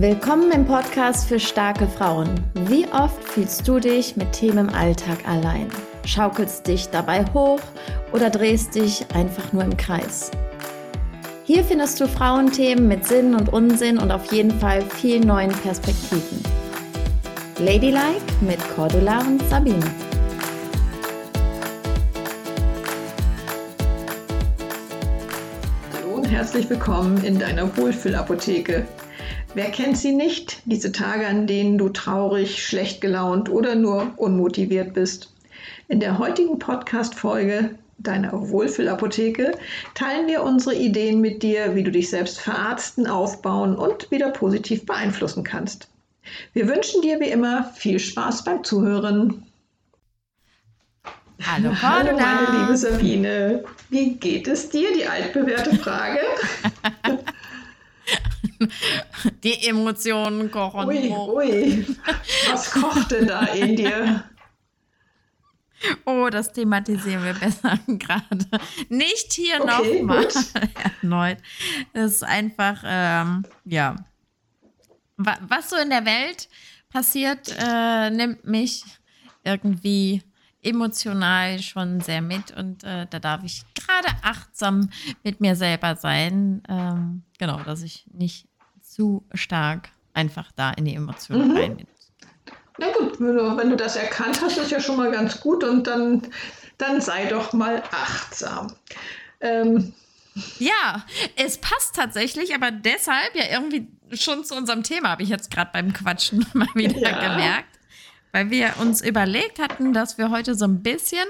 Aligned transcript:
Willkommen 0.00 0.52
im 0.52 0.64
Podcast 0.64 1.26
für 1.26 1.40
starke 1.40 1.88
Frauen. 1.88 2.28
Wie 2.68 2.86
oft 2.92 3.20
fühlst 3.24 3.66
du 3.66 3.80
dich 3.80 4.14
mit 4.14 4.30
Themen 4.30 4.68
im 4.68 4.72
Alltag 4.72 5.26
allein? 5.26 5.66
Schaukelst 6.04 6.68
dich 6.68 6.88
dabei 6.90 7.24
hoch 7.34 7.58
oder 8.12 8.30
drehst 8.30 8.76
dich 8.76 9.04
einfach 9.12 9.52
nur 9.52 9.64
im 9.64 9.76
Kreis? 9.76 10.30
Hier 11.42 11.64
findest 11.64 12.00
du 12.00 12.06
Frauenthemen 12.06 12.86
mit 12.86 13.08
Sinn 13.08 13.34
und 13.34 13.52
Unsinn 13.52 13.98
und 13.98 14.12
auf 14.12 14.30
jeden 14.30 14.52
Fall 14.60 14.82
viel 14.82 15.18
neuen 15.18 15.50
Perspektiven. 15.50 16.44
Ladylike 17.58 18.22
mit 18.40 18.60
Cordula 18.76 19.18
und 19.22 19.42
Sabine. 19.50 19.84
Hallo 25.92 26.14
und 26.14 26.30
herzlich 26.30 26.70
willkommen 26.70 27.24
in 27.24 27.36
deiner 27.36 27.76
Wohlfühlapotheke. 27.76 28.86
Wer 29.54 29.70
kennt 29.70 29.96
sie 29.96 30.12
nicht, 30.12 30.62
diese 30.66 30.92
Tage, 30.92 31.26
an 31.26 31.46
denen 31.46 31.78
du 31.78 31.88
traurig, 31.88 32.64
schlecht 32.64 33.00
gelaunt 33.00 33.48
oder 33.48 33.74
nur 33.74 34.12
unmotiviert 34.16 34.92
bist? 34.92 35.32
In 35.88 36.00
der 36.00 36.18
heutigen 36.18 36.58
Podcast-Folge 36.58 37.70
deiner 37.96 38.50
Wohlfühlapotheke 38.50 39.52
teilen 39.94 40.28
wir 40.28 40.42
unsere 40.42 40.74
Ideen 40.74 41.20
mit 41.20 41.42
dir, 41.42 41.74
wie 41.74 41.82
du 41.82 41.90
dich 41.90 42.10
selbst 42.10 42.38
verarzten, 42.38 43.06
aufbauen 43.06 43.74
und 43.74 44.10
wieder 44.10 44.30
positiv 44.30 44.84
beeinflussen 44.84 45.44
kannst. 45.44 45.88
Wir 46.52 46.68
wünschen 46.68 47.00
dir 47.00 47.18
wie 47.18 47.30
immer 47.30 47.72
viel 47.74 47.98
Spaß 47.98 48.44
beim 48.44 48.62
Zuhören. 48.62 49.46
Hallo, 51.40 51.70
Hallo 51.80 52.16
meine 52.16 52.60
liebe 52.60 52.76
Sabine. 52.76 53.64
Wie 53.88 54.14
geht 54.16 54.46
es 54.46 54.68
dir? 54.68 54.88
Die 54.94 55.06
altbewährte 55.06 55.76
Frage. 55.76 56.20
Die 59.42 59.68
Emotionen 59.68 60.50
kochen. 60.50 60.88
Ui, 60.88 61.10
ui. 61.10 61.86
Was 62.50 62.70
kocht 62.70 63.10
denn 63.10 63.26
da 63.26 63.42
in 63.46 63.76
dir? 63.76 64.24
Oh, 66.04 66.28
das 66.30 66.52
thematisieren 66.52 67.24
wir 67.24 67.34
besser 67.34 67.78
gerade. 67.86 68.46
Nicht 68.88 69.32
hier 69.32 69.60
okay, 69.62 70.02
nochmal 70.02 70.28
erneut. 71.02 71.38
Es 71.92 72.14
ist 72.14 72.24
einfach, 72.24 72.82
ähm, 72.84 73.44
ja. 73.64 73.96
Was 75.16 75.70
so 75.70 75.76
in 75.76 75.90
der 75.90 76.04
Welt 76.04 76.48
passiert, 76.90 77.54
äh, 77.58 78.10
nimmt 78.10 78.44
mich 78.44 78.84
irgendwie 79.44 80.22
emotional 80.62 81.60
schon 81.60 82.00
sehr 82.00 82.20
mit 82.20 82.56
und 82.56 82.84
äh, 82.84 83.06
da 83.08 83.18
darf 83.18 83.42
ich 83.44 83.62
gerade 83.74 84.08
achtsam 84.22 84.90
mit 85.22 85.40
mir 85.40 85.56
selber 85.56 85.96
sein. 85.96 86.62
Ähm, 86.68 87.22
genau, 87.38 87.60
dass 87.60 87.82
ich 87.82 88.06
nicht 88.12 88.48
zu 88.82 89.24
stark 89.34 89.90
einfach 90.14 90.50
da 90.52 90.72
in 90.72 90.84
die 90.84 90.94
Emotionen 90.94 91.50
mhm. 91.50 91.56
rein 91.56 91.76
bin. 91.76 91.86
Na 92.78 92.86
gut, 92.92 93.20
wenn 93.20 93.70
du 93.70 93.76
das 93.76 93.96
erkannt 93.96 94.40
hast, 94.40 94.56
ist 94.56 94.70
ja 94.70 94.80
schon 94.80 94.96
mal 94.96 95.10
ganz 95.10 95.40
gut 95.40 95.64
und 95.64 95.86
dann, 95.86 96.22
dann 96.78 97.00
sei 97.00 97.26
doch 97.26 97.52
mal 97.52 97.82
achtsam. 97.90 98.72
Ähm. 99.40 99.92
Ja, 100.58 101.04
es 101.34 101.58
passt 101.58 101.96
tatsächlich, 101.96 102.54
aber 102.54 102.70
deshalb 102.70 103.34
ja 103.34 103.44
irgendwie 103.50 103.88
schon 104.12 104.44
zu 104.44 104.54
unserem 104.54 104.84
Thema, 104.84 105.10
habe 105.10 105.24
ich 105.24 105.28
jetzt 105.28 105.50
gerade 105.50 105.70
beim 105.72 105.92
Quatschen 105.92 106.46
mal 106.52 106.68
wieder 106.74 107.00
ja. 107.00 107.32
gemerkt, 107.32 107.77
weil 108.32 108.50
wir 108.50 108.74
uns 108.80 109.00
überlegt 109.00 109.58
hatten, 109.58 109.92
dass 109.92 110.18
wir 110.18 110.30
heute 110.30 110.54
so 110.54 110.64
ein 110.64 110.82
bisschen 110.82 111.26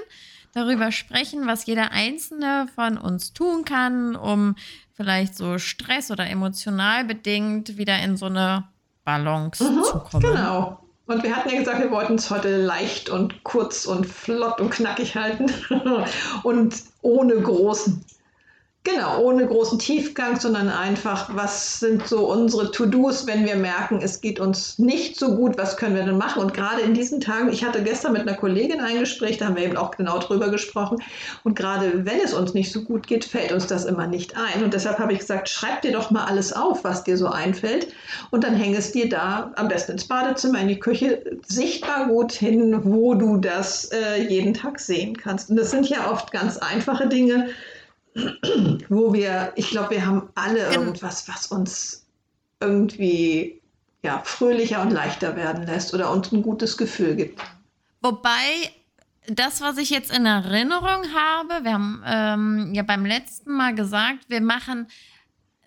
darüber 0.53 0.91
sprechen, 0.91 1.47
was 1.47 1.65
jeder 1.65 1.91
Einzelne 1.91 2.67
von 2.73 2.97
uns 2.97 3.33
tun 3.33 3.65
kann, 3.65 4.15
um 4.15 4.55
vielleicht 4.93 5.35
so 5.35 5.57
Stress 5.59 6.11
oder 6.11 6.29
emotional 6.29 7.05
bedingt 7.05 7.77
wieder 7.77 7.99
in 7.99 8.17
so 8.17 8.25
eine 8.25 8.67
Balance 9.05 9.63
mhm, 9.63 9.83
zu 9.83 9.99
kommen. 9.99 10.23
Genau. 10.23 10.79
Und 11.05 11.23
wir 11.23 11.35
hatten 11.35 11.49
ja 11.49 11.57
gesagt, 11.57 11.79
wir 11.79 11.89
wollten 11.89 12.15
es 12.15 12.29
heute 12.29 12.63
leicht 12.63 13.09
und 13.09 13.43
kurz 13.43 13.85
und 13.85 14.05
flott 14.05 14.61
und 14.61 14.69
knackig 14.69 15.15
halten 15.15 15.51
und 16.43 16.75
ohne 17.01 17.41
großen 17.41 18.05
Genau, 18.91 19.21
ohne 19.21 19.45
großen 19.45 19.77
Tiefgang, 19.77 20.39
sondern 20.39 20.69
einfach, 20.69 21.35
was 21.35 21.79
sind 21.79 22.07
so 22.07 22.31
unsere 22.31 22.71
To-Dos, 22.71 23.27
wenn 23.27 23.45
wir 23.45 23.55
merken, 23.55 23.99
es 24.01 24.21
geht 24.21 24.39
uns 24.39 24.79
nicht 24.79 25.17
so 25.17 25.35
gut, 25.35 25.57
was 25.57 25.77
können 25.77 25.95
wir 25.95 26.03
denn 26.03 26.17
machen? 26.17 26.41
Und 26.41 26.53
gerade 26.53 26.81
in 26.81 26.93
diesen 26.93 27.19
Tagen, 27.19 27.51
ich 27.51 27.63
hatte 27.63 27.83
gestern 27.83 28.13
mit 28.13 28.23
einer 28.23 28.35
Kollegin 28.35 28.79
ein 28.79 28.99
Gespräch, 28.99 29.37
da 29.37 29.45
haben 29.45 29.57
wir 29.57 29.63
eben 29.63 29.77
auch 29.77 29.91
genau 29.91 30.17
drüber 30.19 30.49
gesprochen. 30.49 31.03
Und 31.43 31.55
gerade 31.55 32.05
wenn 32.05 32.19
es 32.19 32.33
uns 32.33 32.53
nicht 32.53 32.71
so 32.71 32.83
gut 32.83 33.05
geht, 33.05 33.25
fällt 33.25 33.51
uns 33.51 33.67
das 33.67 33.85
immer 33.85 34.07
nicht 34.07 34.35
ein. 34.37 34.63
Und 34.63 34.73
deshalb 34.73 34.97
habe 34.97 35.13
ich 35.13 35.19
gesagt, 35.19 35.49
schreib 35.49 35.81
dir 35.81 35.91
doch 35.91 36.09
mal 36.09 36.25
alles 36.25 36.53
auf, 36.53 36.83
was 36.83 37.03
dir 37.03 37.17
so 37.17 37.27
einfällt. 37.27 37.87
Und 38.31 38.43
dann 38.43 38.55
häng 38.55 38.73
es 38.73 38.91
dir 38.91 39.07
da 39.07 39.51
am 39.55 39.67
besten 39.67 39.93
ins 39.93 40.07
Badezimmer, 40.07 40.61
in 40.61 40.67
die 40.67 40.79
Küche, 40.79 41.37
sichtbar 41.47 42.07
gut 42.07 42.31
hin, 42.31 42.79
wo 42.83 43.13
du 43.13 43.37
das 43.37 43.85
äh, 43.91 44.23
jeden 44.27 44.53
Tag 44.53 44.79
sehen 44.79 45.15
kannst. 45.15 45.49
Und 45.49 45.57
das 45.57 45.71
sind 45.71 45.87
ja 45.89 46.09
oft 46.11 46.31
ganz 46.31 46.57
einfache 46.57 47.07
Dinge 47.07 47.49
wo 48.89 49.13
wir, 49.13 49.53
ich 49.55 49.69
glaube, 49.69 49.91
wir 49.91 50.05
haben 50.05 50.29
alle 50.35 50.69
genau. 50.69 50.81
irgendwas, 50.81 51.27
was 51.27 51.47
uns 51.47 52.05
irgendwie 52.59 53.61
ja, 54.03 54.21
fröhlicher 54.23 54.81
und 54.81 54.91
leichter 54.91 55.35
werden 55.35 55.65
lässt 55.65 55.93
oder 55.93 56.11
uns 56.11 56.31
ein 56.31 56.41
gutes 56.41 56.77
Gefühl 56.77 57.15
gibt. 57.15 57.41
Wobei 58.01 58.71
das, 59.27 59.61
was 59.61 59.77
ich 59.77 59.89
jetzt 59.89 60.11
in 60.11 60.25
Erinnerung 60.25 61.03
habe, 61.13 61.63
wir 61.63 61.73
haben 61.73 62.03
ähm, 62.05 62.73
ja 62.73 62.83
beim 62.83 63.05
letzten 63.05 63.53
Mal 63.53 63.75
gesagt, 63.75 64.29
wir 64.29 64.41
machen, 64.41 64.87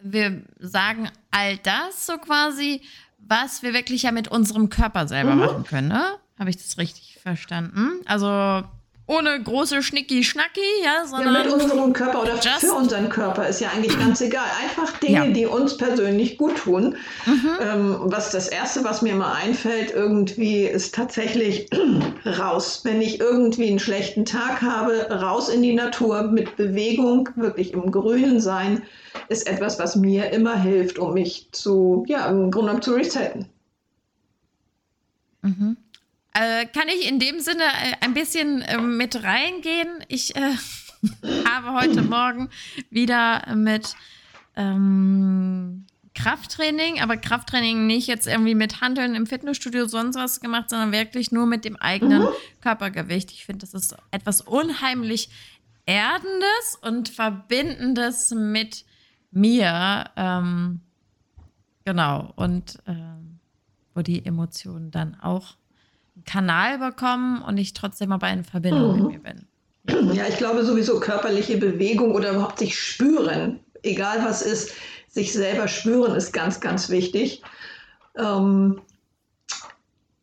wir 0.01 0.43
sagen 0.59 1.11
all 1.31 1.59
das 1.59 2.07
so 2.07 2.19
quasi, 2.19 2.83
was 3.19 3.63
wir 3.63 3.73
wirklich 3.73 4.03
ja 4.03 4.13
mit 4.13 4.29
unserem 4.29 4.69
Körper 4.69 5.07
selber 5.07 5.35
mhm. 5.35 5.41
machen 5.41 5.65
können. 5.65 5.89
Ne? 5.89 6.03
Habe 6.39 6.51
ich 6.51 6.57
das 6.57 6.79
richtig 6.79 7.19
verstanden? 7.23 8.01
Also 8.07 8.65
ohne 9.13 9.43
große 9.43 9.83
Schnicki-Schnacki, 9.83 10.61
ja, 10.85 11.07
sondern. 11.07 11.35
Ja, 11.35 11.45
mit 11.45 11.53
unserem 11.53 11.93
Körper 11.93 12.23
oder 12.23 12.37
für 12.37 12.73
unseren 12.73 13.09
Körper 13.09 13.47
ist 13.49 13.61
ja 13.61 13.69
eigentlich 13.69 13.99
ganz 13.99 14.21
egal. 14.21 14.47
Einfach 14.63 14.99
Dinge, 14.99 15.27
ja. 15.27 15.33
die 15.33 15.47
uns 15.47 15.77
persönlich 15.77 16.39
gut 16.39 16.57
tun. 16.57 16.97
Mhm. 17.27 17.51
Ähm, 17.61 17.97
was 18.01 18.31
das 18.31 18.49
Erste, 18.49 18.85
was 18.85 19.03
mir 19.03 19.15
mal 19.15 19.33
einfällt, 19.33 19.93
irgendwie 19.93 20.65
ist 20.65 20.95
tatsächlich 20.95 21.69
raus. 22.39 22.81
Wenn 22.85 23.03
ich 23.03 23.21
irgendwie 23.21 23.69
einen 23.69 23.79
schlechten 23.79 24.25
Tag 24.25 24.63
habe, 24.63 25.09
raus 25.11 25.49
in 25.49 25.63
die 25.63 25.75
Natur 25.75 26.23
mit 26.23 26.57
Bewegung, 26.57 27.29
wirklich 27.37 27.73
im 27.73 27.91
Grünen 27.91 28.41
sein, 28.41 28.83
ist 29.29 29.47
etwas, 29.47 29.79
was 29.79 29.97
mir 29.97 30.31
immer 30.31 30.61
hilft, 30.61 30.99
um 30.99 31.15
mich 31.15 31.49
zu, 31.53 32.05
ja, 32.09 32.27
im 32.27 32.51
Grunde 32.51 32.69
genommen 32.69 32.83
zu 32.83 32.95
resetten. 32.95 33.47
Mhm. 35.43 35.77
Äh, 36.35 36.67
kann 36.67 36.89
ich 36.89 37.09
in 37.09 37.19
dem 37.19 37.41
Sinne 37.41 37.65
äh, 37.65 37.95
ein 38.01 38.15
bisschen 38.15 38.63
äh, 38.63 38.79
mit 38.79 39.23
reingehen? 39.23 40.05
Ich 40.09 40.35
äh, 40.35 40.41
habe 41.47 41.73
heute 41.75 42.03
Morgen 42.03 42.49
wieder 42.91 43.55
mit 43.55 43.95
ähm, 44.57 45.87
Krafttraining, 46.15 47.01
aber 47.01 47.17
Krafttraining 47.17 47.87
nicht 47.87 48.07
jetzt 48.07 48.27
irgendwie 48.27 48.55
mit 48.55 48.81
Handeln 48.81 49.15
im 49.15 49.27
Fitnessstudio 49.27 49.87
sonst 49.87 50.17
was 50.17 50.41
gemacht, 50.41 50.71
sondern 50.71 50.93
wirklich 50.93 51.33
nur 51.33 51.47
mit 51.47 51.65
dem 51.65 51.77
eigenen 51.77 52.23
mhm. 52.23 52.29
Körpergewicht. 52.61 53.31
Ich 53.31 53.45
finde, 53.45 53.61
das 53.61 53.75
ist 53.75 53.97
etwas 54.11 54.41
unheimlich 54.41 55.31
Erdendes 55.85 56.79
und 56.81 57.09
Verbindendes 57.09 58.31
mit 58.31 58.85
mir. 59.31 60.11
Ähm, 60.17 60.81
genau. 61.85 62.33
Und 62.37 62.79
ähm, 62.87 63.41
wo 63.95 64.01
die 64.03 64.25
Emotionen 64.25 64.91
dann 64.91 65.19
auch 65.21 65.57
Kanal 66.25 66.79
bekommen 66.79 67.43
und 67.43 67.57
ich 67.59 67.73
trotzdem 67.73 68.13
aber 68.13 68.29
in 68.31 68.45
Verbindung 68.45 68.97
mhm. 68.97 69.03
mit 69.03 69.13
mir 69.13 69.33
bin. 69.33 69.47
Ja, 70.15 70.27
ich 70.29 70.37
glaube 70.37 70.65
sowieso 70.65 71.01
körperliche 71.01 71.57
Bewegung 71.57 72.15
oder 72.15 72.31
überhaupt 72.31 72.59
sich 72.61 72.79
spüren, 72.79 73.59
egal 73.83 74.25
was 74.25 74.43
ist, 74.43 74.73
sich 75.09 75.33
selber 75.33 75.69
spüren 75.69 76.15
ist 76.15 76.33
ganz, 76.33 76.61
ganz 76.61 76.89
wichtig. 76.89 77.43
Ähm, 78.17 78.81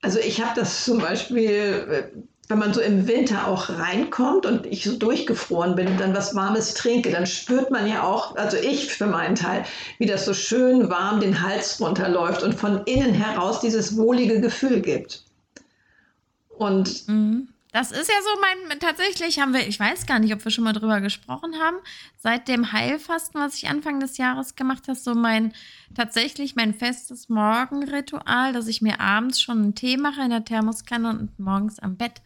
also 0.02 0.20
ich 0.20 0.42
habe 0.42 0.60
das 0.60 0.86
zum 0.86 1.00
Beispiel, 1.00 2.12
wenn 2.48 2.58
man 2.58 2.74
so 2.74 2.80
im 2.80 3.08
Winter 3.08 3.48
auch 3.48 3.70
reinkommt 3.70 4.46
und 4.46 4.66
ich 4.66 4.86
so 4.86 4.96
durchgefroren 4.96 5.76
bin 5.76 5.88
und 5.88 6.00
dann 6.00 6.16
was 6.16 6.34
Warmes 6.34 6.74
trinke, 6.74 7.12
dann 7.12 7.28
spürt 7.28 7.70
man 7.70 7.86
ja 7.86 8.04
auch, 8.04 8.36
also 8.38 8.56
ich 8.58 8.92
für 8.92 9.06
meinen 9.06 9.36
Teil, 9.36 9.66
wie 9.98 10.08
das 10.08 10.26
so 10.26 10.34
schön 10.34 10.90
warm 10.90 11.20
den 11.20 11.42
Hals 11.42 11.80
runterläuft 11.82 12.42
und 12.42 12.56
von 12.56 12.84
innen 12.86 13.14
heraus 13.14 13.60
dieses 13.60 13.98
wohlige 13.98 14.40
Gefühl 14.40 14.82
gibt. 14.82 15.26
Und 16.60 17.08
mhm. 17.08 17.48
das 17.72 17.92
ist 17.92 18.10
ja 18.10 18.16
so 18.22 18.42
mein, 18.42 18.80
tatsächlich 18.80 19.40
haben 19.40 19.54
wir, 19.54 19.66
ich 19.66 19.80
weiß 19.80 20.06
gar 20.06 20.20
nicht, 20.20 20.34
ob 20.34 20.44
wir 20.44 20.52
schon 20.52 20.66
mal 20.66 20.74
drüber 20.74 21.00
gesprochen 21.00 21.56
haben, 21.58 21.78
seit 22.18 22.50
dem 22.50 22.74
Heilfasten, 22.74 23.40
was 23.40 23.56
ich 23.56 23.70
Anfang 23.70 24.02
des 24.02 24.18
Jahres 24.18 24.56
gemacht 24.56 24.90
habe, 24.90 25.00
so 25.00 25.16
mein, 25.16 25.54
tatsächlich 25.96 26.58
mein 26.58 26.74
festes 26.74 27.30
Morgenritual, 27.30 28.52
dass 28.52 28.68
ich 28.68 28.82
mir 28.82 29.00
abends 29.00 29.42
schon 29.42 29.60
einen 29.60 29.76
Tee 29.76 29.96
mache 29.96 30.22
in 30.22 30.32
der 30.32 30.44
Thermoskanne 30.44 31.10
und 31.10 31.40
morgens 31.40 31.80
am 31.80 31.96
Bett 31.96 32.22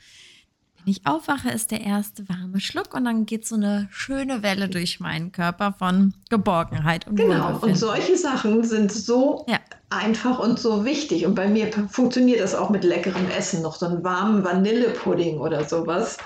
wenn 0.84 0.92
ich 0.92 1.06
aufwache, 1.06 1.50
ist 1.50 1.72
der 1.72 1.82
erste 1.82 2.28
warme 2.28 2.60
Schluck 2.60 2.94
und 2.94 3.06
dann 3.06 3.26
geht 3.26 3.48
so 3.48 3.56
eine 3.56 3.88
schöne 3.92 4.44
Welle 4.44 4.68
durch 4.68 5.00
meinen 5.00 5.32
Körper 5.32 5.74
von 5.78 6.14
Geborgenheit 6.30 7.08
und 7.08 7.16
Genau, 7.16 7.58
und 7.62 7.78
solche 7.78 8.18
Sachen 8.18 8.64
sind 8.64 8.92
so 8.92 9.46
ja. 9.48 9.60
einfach 9.90 10.40
und 10.40 10.60
so 10.60 10.84
wichtig. 10.84 11.26
Und 11.26 11.36
bei 11.36 11.48
mir 11.48 11.72
funktioniert 11.90 12.42
das 12.42 12.54
auch 12.54 12.70
mit 12.70 12.84
leckerem 12.84 13.30
Essen, 13.30 13.62
noch 13.62 13.76
so 13.76 13.86
einen 13.86 14.04
warmen 14.04 14.44
Vanillepudding 14.44 15.40
oder 15.40 15.64
sowas. 15.64 16.18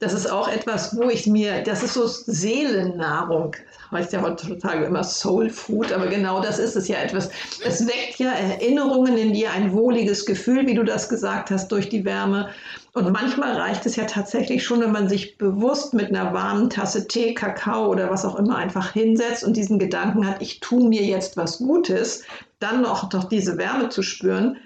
Das 0.00 0.12
ist 0.12 0.30
auch 0.30 0.46
etwas, 0.46 0.96
wo 0.96 1.10
ich 1.10 1.26
mir, 1.26 1.62
das 1.62 1.82
ist 1.82 1.94
so 1.94 2.06
Seelennahrung, 2.06 3.56
heißt 3.90 4.12
ja 4.12 4.22
heutzutage 4.22 4.84
immer 4.84 5.02
Soul 5.02 5.50
Food, 5.50 5.92
aber 5.92 6.06
genau 6.06 6.40
das 6.40 6.60
ist 6.60 6.76
es 6.76 6.86
ja 6.86 6.98
etwas. 6.98 7.30
Es 7.64 7.84
weckt 7.84 8.20
ja 8.20 8.30
Erinnerungen 8.30 9.16
in 9.16 9.32
dir, 9.32 9.50
ein 9.50 9.72
wohliges 9.72 10.24
Gefühl, 10.24 10.68
wie 10.68 10.74
du 10.74 10.84
das 10.84 11.08
gesagt 11.08 11.50
hast, 11.50 11.72
durch 11.72 11.88
die 11.88 12.04
Wärme. 12.04 12.50
Und 12.92 13.10
manchmal 13.10 13.56
reicht 13.56 13.86
es 13.86 13.96
ja 13.96 14.04
tatsächlich 14.04 14.64
schon, 14.64 14.80
wenn 14.80 14.92
man 14.92 15.08
sich 15.08 15.36
bewusst 15.36 15.94
mit 15.94 16.08
einer 16.08 16.32
warmen 16.32 16.70
Tasse 16.70 17.08
Tee, 17.08 17.34
Kakao 17.34 17.88
oder 17.88 18.08
was 18.08 18.24
auch 18.24 18.36
immer 18.36 18.56
einfach 18.56 18.92
hinsetzt 18.92 19.42
und 19.42 19.56
diesen 19.56 19.80
Gedanken 19.80 20.26
hat, 20.26 20.40
ich 20.42 20.60
tue 20.60 20.88
mir 20.88 21.02
jetzt 21.02 21.36
was 21.36 21.58
Gutes, 21.58 22.22
dann 22.60 22.82
noch, 22.82 23.12
noch 23.12 23.24
diese 23.24 23.58
Wärme 23.58 23.88
zu 23.88 24.02
spüren. 24.02 24.58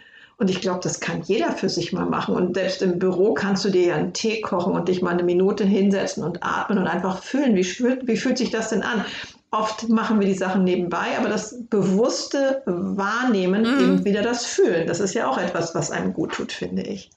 Und 0.42 0.50
ich 0.50 0.60
glaube, 0.60 0.80
das 0.82 0.98
kann 0.98 1.22
jeder 1.22 1.52
für 1.52 1.68
sich 1.68 1.92
mal 1.92 2.04
machen. 2.04 2.34
Und 2.34 2.56
selbst 2.56 2.82
im 2.82 2.98
Büro 2.98 3.32
kannst 3.32 3.64
du 3.64 3.70
dir 3.70 3.86
ja 3.86 3.94
einen 3.94 4.12
Tee 4.12 4.40
kochen 4.40 4.72
und 4.72 4.88
dich 4.88 5.00
mal 5.00 5.12
eine 5.12 5.22
Minute 5.22 5.62
hinsetzen 5.62 6.24
und 6.24 6.42
atmen 6.42 6.78
und 6.78 6.88
einfach 6.88 7.22
fühlen, 7.22 7.54
wie, 7.54 7.62
fühlt, 7.62 8.08
wie 8.08 8.16
fühlt 8.16 8.38
sich 8.38 8.50
das 8.50 8.70
denn 8.70 8.82
an? 8.82 9.04
Oft 9.52 9.88
machen 9.88 10.18
wir 10.18 10.26
die 10.26 10.34
Sachen 10.34 10.64
nebenbei, 10.64 11.16
aber 11.16 11.28
das 11.28 11.62
bewusste 11.70 12.60
Wahrnehmen, 12.66 13.62
mhm. 13.62 13.80
eben 13.80 14.04
wieder 14.04 14.22
das 14.22 14.44
Fühlen, 14.44 14.88
das 14.88 14.98
ist 14.98 15.14
ja 15.14 15.28
auch 15.28 15.38
etwas, 15.38 15.76
was 15.76 15.92
einem 15.92 16.12
gut 16.12 16.32
tut, 16.32 16.50
finde 16.50 16.82
ich. 16.82 17.10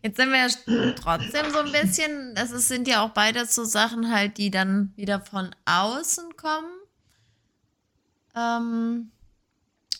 Jetzt 0.00 0.16
sind 0.16 0.30
wir 0.30 0.46
ja 0.46 0.92
trotzdem 0.94 1.50
so 1.50 1.58
ein 1.58 1.72
bisschen, 1.72 2.36
das 2.36 2.50
sind 2.68 2.86
ja 2.86 3.04
auch 3.04 3.10
beides 3.10 3.52
so 3.56 3.64
Sachen 3.64 4.14
halt, 4.14 4.38
die 4.38 4.52
dann 4.52 4.92
wieder 4.94 5.20
von 5.22 5.50
außen 5.64 6.36
kommen. 6.36 6.70
Ähm, 8.36 9.10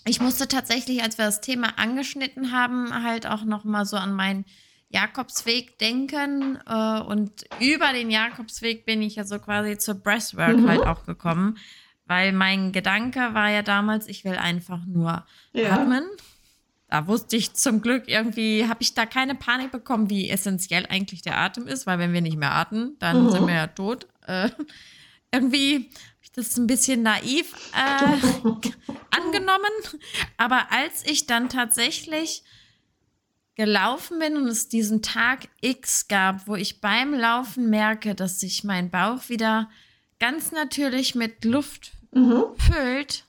ich 0.05 0.21
musste 0.21 0.49
tatsächlich, 0.49 1.03
als 1.03 1.19
wir 1.19 1.25
das 1.25 1.41
Thema 1.41 1.79
angeschnitten 1.79 2.53
haben, 2.53 3.03
halt 3.05 3.27
auch 3.27 3.45
noch 3.45 3.65
mal 3.65 3.85
so 3.85 3.97
an 3.97 4.13
meinen 4.13 4.45
Jakobsweg 4.89 5.79
denken. 5.79 6.59
Äh, 6.67 7.01
und 7.01 7.45
über 7.61 7.93
den 7.93 8.11
Jakobsweg 8.11 8.85
bin 8.85 9.03
ich 9.03 9.17
ja 9.17 9.25
so 9.25 9.39
quasi 9.39 9.79
zur 9.79 9.95
Breathwork 9.95 10.57
mhm. 10.57 10.69
halt 10.69 10.87
auch 10.87 11.05
gekommen. 11.05 11.59
Weil 12.07 12.33
mein 12.33 12.73
Gedanke 12.73 13.33
war 13.33 13.49
ja 13.49 13.63
damals, 13.63 14.09
ich 14.09 14.25
will 14.25 14.35
einfach 14.35 14.85
nur 14.87 15.25
ja. 15.53 15.71
atmen 15.71 16.05
da 16.93 17.07
wusste 17.07 17.37
ich 17.37 17.55
zum 17.55 17.81
Glück 17.81 18.07
irgendwie, 18.07 18.69
habe 18.69 18.83
ich 18.83 18.93
da 18.93 19.07
keine 19.07 19.35
Panik 19.35 19.73
bekommen, 19.73 20.11
wie 20.11 20.29
essentiell 20.29 20.85
eigentlich 20.91 21.23
der 21.23 21.39
Atem 21.39 21.67
ist, 21.67 21.87
weil 21.87 21.99
wenn 21.99 22.13
wir 22.13 22.21
nicht 22.21 22.37
mehr 22.37 22.53
atmen, 22.53 22.97
dann 22.99 23.25
mhm. 23.25 23.31
sind 23.31 23.47
wir 23.47 23.55
ja 23.55 23.67
tot. 23.67 24.07
Äh, 24.27 24.51
irgendwie 25.33 25.89
das 26.35 26.57
ein 26.57 26.67
bisschen 26.67 27.03
naiv 27.03 27.55
äh, 27.75 28.49
angenommen. 29.11 30.01
Aber 30.37 30.73
als 30.73 31.07
ich 31.07 31.27
dann 31.27 31.49
tatsächlich 31.49 32.43
gelaufen 33.55 34.19
bin 34.19 34.37
und 34.37 34.47
es 34.47 34.69
diesen 34.69 35.03
Tag 35.03 35.49
X 35.61 36.09
gab, 36.09 36.47
wo 36.47 36.57
ich 36.57 36.81
beim 36.81 37.13
Laufen 37.13 37.69
merke, 37.69 38.15
dass 38.15 38.41
sich 38.41 38.65
mein 38.65 38.91
Bauch 38.91 39.29
wieder 39.29 39.71
ganz 40.19 40.53
natürlich 40.53 41.15
mit 41.15 41.45
Luft 41.45 41.93
mhm. 42.13 42.45
füllt, 42.57 43.27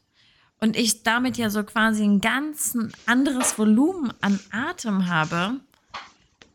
und 0.64 0.78
ich 0.78 1.04
damit 1.04 1.36
ja 1.36 1.50
so 1.50 1.62
quasi 1.66 2.06
ein 2.06 2.22
ganz 2.22 2.78
anderes 3.06 3.60
Volumen 3.60 4.14
an 4.22 4.40
Atem 4.54 5.10
habe, 5.10 5.60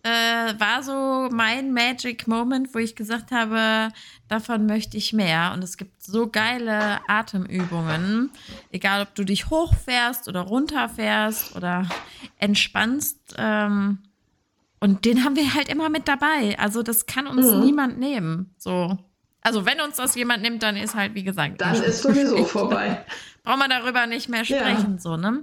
äh, 0.09 0.61
war 0.61 0.83
so 0.83 1.29
mein 1.35 1.73
Magic 1.73 2.27
Moment, 2.27 2.75
wo 2.75 2.79
ich 2.79 2.97
gesagt 2.97 3.31
habe, 3.31 3.93
davon 4.29 4.67
möchte 4.67 4.97
ich 4.97 5.13
mehr. 5.13 5.53
Und 5.55 5.63
es 5.63 5.77
gibt 5.77 6.03
so 6.03 6.29
geile 6.29 7.01
Atemübungen, 7.09 8.31
egal 8.71 9.03
ob 9.03 9.15
du 9.15 9.25
dich 9.25 9.51
hochfährst 9.51 10.29
oder 10.29 10.41
runterfährst 10.41 11.55
oder 11.57 11.89
entspannst. 12.39 13.19
Ähm, 13.37 13.99
und 14.81 15.05
den 15.05 15.25
haben 15.25 15.37
wir 15.37 15.55
halt 15.55 15.69
immer 15.69 15.89
mit 15.89 16.09
dabei. 16.09 16.59
Also 16.59 16.83
das 16.83 17.07
kann 17.07 17.27
uns 17.27 17.47
mhm. 17.47 17.61
niemand 17.61 17.99
nehmen. 17.99 18.55
So. 18.59 18.99
Also 19.41 19.67
wenn 19.67 19.81
uns 19.81 19.97
das 19.97 20.15
jemand 20.15 20.43
nimmt, 20.43 20.63
dann 20.63 20.77
ist 20.77 20.95
halt, 20.95 21.15
wie 21.15 21.25
gesagt. 21.25 21.61
Dann 21.61 21.83
ist 21.83 22.03
sowieso 22.03 22.45
vorbei 22.45 23.05
braucht 23.49 23.61
man 23.61 23.71
darüber 23.71 24.07
nicht 24.07 24.29
mehr 24.29 24.45
sprechen, 24.45 24.93
ja. 24.97 24.99
so, 24.99 25.17
ne? 25.17 25.43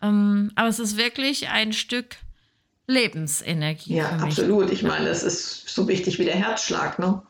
Ähm, 0.00 0.50
aber 0.54 0.68
es 0.68 0.78
ist 0.78 0.96
wirklich 0.96 1.50
ein 1.50 1.74
Stück 1.74 2.16
Lebensenergie. 2.88 3.96
Ja, 3.96 4.08
absolut. 4.16 4.70
Ich 4.70 4.82
meine, 4.82 5.08
es 5.08 5.22
ist 5.22 5.68
so 5.68 5.86
wichtig 5.86 6.18
wie 6.18 6.24
der 6.24 6.34
Herzschlag, 6.34 6.98
ne? 6.98 7.22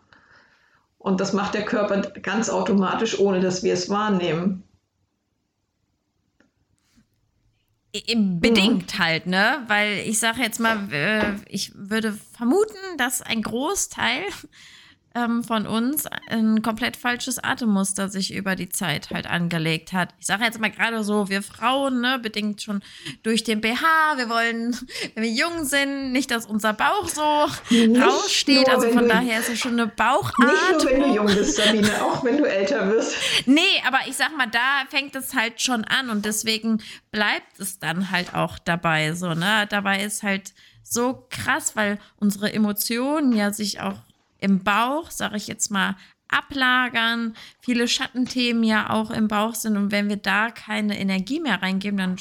Und 0.98 1.20
das 1.20 1.32
macht 1.32 1.54
der 1.54 1.64
Körper 1.64 2.00
ganz 2.22 2.48
automatisch, 2.48 3.18
ohne 3.18 3.40
dass 3.40 3.62
wir 3.62 3.72
es 3.72 3.90
wahrnehmen. 3.90 4.62
Bedingt 7.92 8.94
mhm. 8.94 8.98
halt, 8.98 9.26
ne? 9.26 9.64
Weil 9.66 9.98
ich 10.06 10.20
sage 10.20 10.42
jetzt 10.42 10.60
mal, 10.60 10.92
äh, 10.92 11.34
ich 11.48 11.72
würde 11.74 12.12
vermuten, 12.12 12.96
dass 12.96 13.20
ein 13.20 13.42
Großteil 13.42 14.22
ähm, 15.14 15.42
von 15.42 15.66
uns 15.66 16.06
ein 16.28 16.62
komplett 16.62 16.96
falsches 16.96 17.42
Atemmuster 17.42 18.08
sich 18.08 18.34
über 18.34 18.56
die 18.56 18.68
Zeit 18.68 19.10
halt 19.10 19.26
angelegt 19.26 19.92
hat. 19.92 20.10
Ich 20.20 20.26
sage 20.26 20.44
jetzt 20.44 20.60
mal 20.60 20.70
gerade 20.70 21.02
so, 21.02 21.28
wir 21.28 21.42
Frauen, 21.42 22.00
ne, 22.00 22.18
bedingt 22.18 22.62
schon 22.62 22.82
durch 23.22 23.44
den 23.44 23.60
BH, 23.60 24.16
wir 24.16 24.28
wollen, 24.28 24.76
wenn 25.14 25.22
wir 25.22 25.30
jung 25.30 25.64
sind, 25.64 26.12
nicht, 26.12 26.30
dass 26.30 26.46
unser 26.46 26.72
Bauch 26.72 27.08
so 27.08 27.46
nicht 27.70 28.00
raussteht. 28.00 28.66
Nur, 28.66 28.74
also 28.74 28.88
von 28.88 29.08
daher 29.08 29.40
ist 29.40 29.48
es 29.48 29.58
schon 29.58 29.72
eine 29.72 29.86
Bauchatmung. 29.86 30.48
Nicht 30.48 30.84
nur, 30.84 30.92
wenn 30.92 31.02
du 31.02 31.14
jung 31.14 31.26
bist, 31.26 31.56
Sabine, 31.56 32.02
auch 32.02 32.24
wenn 32.24 32.38
du 32.38 32.44
älter 32.44 32.88
wirst. 32.90 33.14
Nee, 33.46 33.60
aber 33.86 33.98
ich 34.08 34.16
sag 34.16 34.36
mal, 34.36 34.48
da 34.48 34.84
fängt 34.88 35.16
es 35.16 35.34
halt 35.34 35.60
schon 35.60 35.84
an 35.84 36.10
und 36.10 36.24
deswegen 36.24 36.82
bleibt 37.10 37.58
es 37.58 37.78
dann 37.78 38.10
halt 38.10 38.34
auch 38.34 38.58
dabei, 38.58 39.14
so, 39.14 39.34
ne? 39.34 39.66
Dabei 39.68 40.02
ist 40.04 40.22
halt 40.22 40.52
so 40.82 41.26
krass, 41.30 41.76
weil 41.76 41.98
unsere 42.16 42.52
Emotionen 42.52 43.32
ja 43.32 43.52
sich 43.52 43.80
auch 43.80 43.96
im 44.38 44.62
Bauch, 44.62 45.10
sage 45.10 45.36
ich 45.36 45.46
jetzt 45.46 45.70
mal, 45.70 45.96
ablagern, 46.28 47.34
viele 47.60 47.88
Schattenthemen 47.88 48.62
ja 48.62 48.90
auch 48.90 49.10
im 49.10 49.28
Bauch 49.28 49.54
sind. 49.54 49.76
Und 49.76 49.92
wenn 49.92 50.08
wir 50.08 50.16
da 50.16 50.50
keine 50.50 50.98
Energie 50.98 51.40
mehr 51.40 51.62
reingeben, 51.62 51.98
dann 51.98 52.16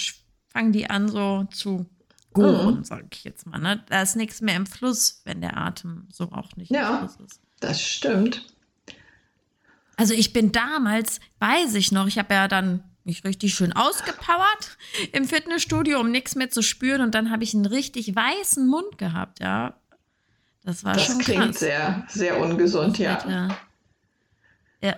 fangen 0.50 0.72
die 0.72 0.90
an 0.90 1.10
so 1.10 1.46
zu 1.52 1.86
goren, 2.34 2.78
mhm. 2.78 2.84
sage 2.84 3.08
ich 3.12 3.24
jetzt 3.24 3.46
mal. 3.46 3.60
Ne? 3.60 3.84
Da 3.90 4.02
ist 4.02 4.16
nichts 4.16 4.42
mehr 4.42 4.56
im 4.56 4.66
Fluss, 4.66 5.22
wenn 5.26 5.42
der 5.42 5.58
Atem 5.58 6.08
so 6.12 6.32
auch 6.32 6.56
nicht 6.56 6.72
ja, 6.72 7.00
im 7.00 7.10
Fluss 7.10 7.28
ist. 7.28 7.42
Das 7.60 7.82
stimmt. 7.82 8.46
Also 9.98 10.14
ich 10.14 10.32
bin 10.32 10.52
damals, 10.52 11.20
weiß 11.40 11.74
ich 11.74 11.92
noch, 11.92 12.08
ich 12.08 12.20
habe 12.20 12.34
ja 12.34 12.48
dann 12.48 12.84
mich 13.04 13.24
richtig 13.24 13.56
schön 13.56 13.74
ausgepowert 13.74 14.78
im 15.12 15.26
Fitnessstudio, 15.26 16.00
um 16.00 16.12
nichts 16.12 16.36
mehr 16.36 16.50
zu 16.50 16.62
spüren. 16.62 17.02
Und 17.02 17.16
dann 17.16 17.32
habe 17.32 17.44
ich 17.44 17.56
einen 17.56 17.66
richtig 17.66 18.16
weißen 18.16 18.68
Mund 18.68 18.98
gehabt, 18.98 19.40
ja. 19.40 19.76
Das 20.68 20.84
war 20.84 20.96
das 20.96 21.06
schon 21.06 21.20
klingt 21.20 21.46
krass. 21.46 21.60
sehr, 21.60 22.04
sehr 22.10 22.42
ungesund, 22.42 22.98
ja. 23.00 23.24
ja. 23.26 23.58
Ja. 24.82 24.98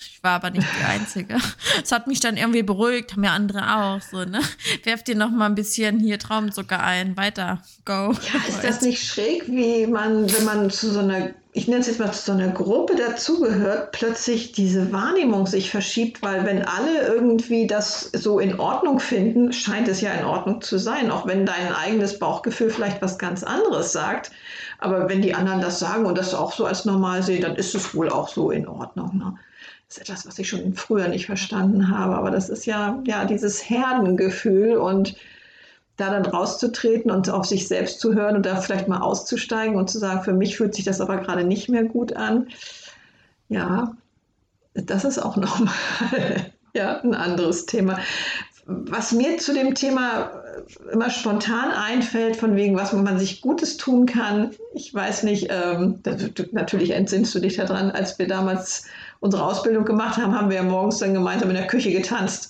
Ich 0.00 0.22
war 0.22 0.36
aber 0.36 0.48
nicht 0.48 0.66
die 0.80 0.84
Einzige. 0.86 1.36
Es 1.84 1.92
hat 1.92 2.06
mich 2.06 2.18
dann 2.18 2.38
irgendwie 2.38 2.62
beruhigt, 2.62 3.12
haben 3.12 3.24
ja 3.24 3.34
andere 3.34 3.76
auch 3.76 4.00
so, 4.00 4.24
ne? 4.24 4.40
Werft 4.84 5.08
dir 5.08 5.16
noch 5.16 5.30
mal 5.30 5.44
ein 5.44 5.54
bisschen 5.54 6.00
hier 6.00 6.18
Traumzucker 6.18 6.82
ein, 6.82 7.18
weiter, 7.18 7.62
go. 7.84 8.12
Ja, 8.12 8.48
ist 8.48 8.64
das 8.64 8.80
nicht 8.80 9.06
schräg, 9.06 9.46
wie 9.48 9.86
man, 9.86 10.32
wenn 10.32 10.44
man 10.46 10.70
zu 10.70 10.90
so 10.90 11.00
einer 11.00 11.34
ich 11.52 11.66
nenne 11.66 11.80
es 11.80 11.88
jetzt 11.88 11.98
mal 11.98 12.12
zu 12.12 12.22
so 12.22 12.32
einer 12.32 12.48
Gruppe 12.48 12.94
dazugehört, 12.94 13.90
plötzlich 13.90 14.52
diese 14.52 14.92
Wahrnehmung 14.92 15.46
sich 15.46 15.70
verschiebt, 15.70 16.22
weil 16.22 16.46
wenn 16.46 16.62
alle 16.62 17.08
irgendwie 17.08 17.66
das 17.66 18.10
so 18.12 18.38
in 18.38 18.60
Ordnung 18.60 19.00
finden, 19.00 19.52
scheint 19.52 19.88
es 19.88 20.00
ja 20.00 20.12
in 20.12 20.24
Ordnung 20.24 20.60
zu 20.60 20.78
sein, 20.78 21.10
auch 21.10 21.26
wenn 21.26 21.46
dein 21.46 21.74
eigenes 21.74 22.20
Bauchgefühl 22.20 22.70
vielleicht 22.70 23.02
was 23.02 23.18
ganz 23.18 23.42
anderes 23.42 23.90
sagt. 23.90 24.30
Aber 24.78 25.08
wenn 25.08 25.22
die 25.22 25.34
anderen 25.34 25.60
das 25.60 25.80
sagen 25.80 26.06
und 26.06 26.16
das 26.16 26.34
auch 26.34 26.52
so 26.52 26.66
als 26.66 26.84
normal 26.84 27.24
sehen, 27.24 27.42
dann 27.42 27.56
ist 27.56 27.74
es 27.74 27.94
wohl 27.96 28.10
auch 28.10 28.28
so 28.28 28.52
in 28.52 28.68
Ordnung. 28.68 29.18
Ne? 29.18 29.34
Das 29.88 29.96
ist 29.96 30.02
etwas, 30.02 30.26
was 30.28 30.38
ich 30.38 30.48
schon 30.48 30.74
früher 30.74 31.08
nicht 31.08 31.26
verstanden 31.26 31.88
habe. 31.88 32.14
Aber 32.14 32.30
das 32.30 32.48
ist 32.48 32.64
ja, 32.64 33.02
ja 33.04 33.24
dieses 33.24 33.68
Herdengefühl 33.68 34.76
und 34.76 35.16
da 36.00 36.10
dann 36.10 36.24
rauszutreten 36.24 37.10
und 37.10 37.28
auf 37.30 37.46
sich 37.46 37.68
selbst 37.68 38.00
zu 38.00 38.14
hören 38.14 38.36
und 38.36 38.46
da 38.46 38.56
vielleicht 38.56 38.88
mal 38.88 39.00
auszusteigen 39.00 39.76
und 39.76 39.90
zu 39.90 39.98
sagen, 39.98 40.22
für 40.22 40.32
mich 40.32 40.56
fühlt 40.56 40.74
sich 40.74 40.84
das 40.84 41.00
aber 41.00 41.18
gerade 41.18 41.44
nicht 41.44 41.68
mehr 41.68 41.84
gut 41.84 42.16
an. 42.16 42.48
Ja, 43.48 43.94
das 44.74 45.04
ist 45.04 45.18
auch 45.18 45.36
nochmal 45.36 45.72
ja, 46.74 47.00
ein 47.00 47.14
anderes 47.14 47.66
Thema. 47.66 47.98
Was 48.66 49.10
mir 49.10 49.38
zu 49.38 49.52
dem 49.52 49.74
Thema 49.74 50.30
immer 50.92 51.10
spontan 51.10 51.72
einfällt, 51.72 52.36
von 52.36 52.54
wegen, 52.54 52.76
was 52.76 52.92
man 52.92 53.18
sich 53.18 53.40
Gutes 53.40 53.76
tun 53.76 54.06
kann, 54.06 54.50
ich 54.74 54.94
weiß 54.94 55.24
nicht, 55.24 55.48
ähm, 55.50 56.00
natürlich 56.52 56.90
entsinnst 56.90 57.34
du 57.34 57.40
dich 57.40 57.56
daran, 57.56 57.90
als 57.90 58.18
wir 58.18 58.28
damals 58.28 58.84
unsere 59.18 59.44
Ausbildung 59.44 59.84
gemacht 59.84 60.18
haben, 60.18 60.38
haben 60.38 60.50
wir 60.50 60.56
ja 60.58 60.62
morgens 60.62 60.98
dann 60.98 61.14
gemeinsam 61.14 61.50
in 61.50 61.56
der 61.56 61.66
Küche 61.66 61.90
getanzt. 61.90 62.49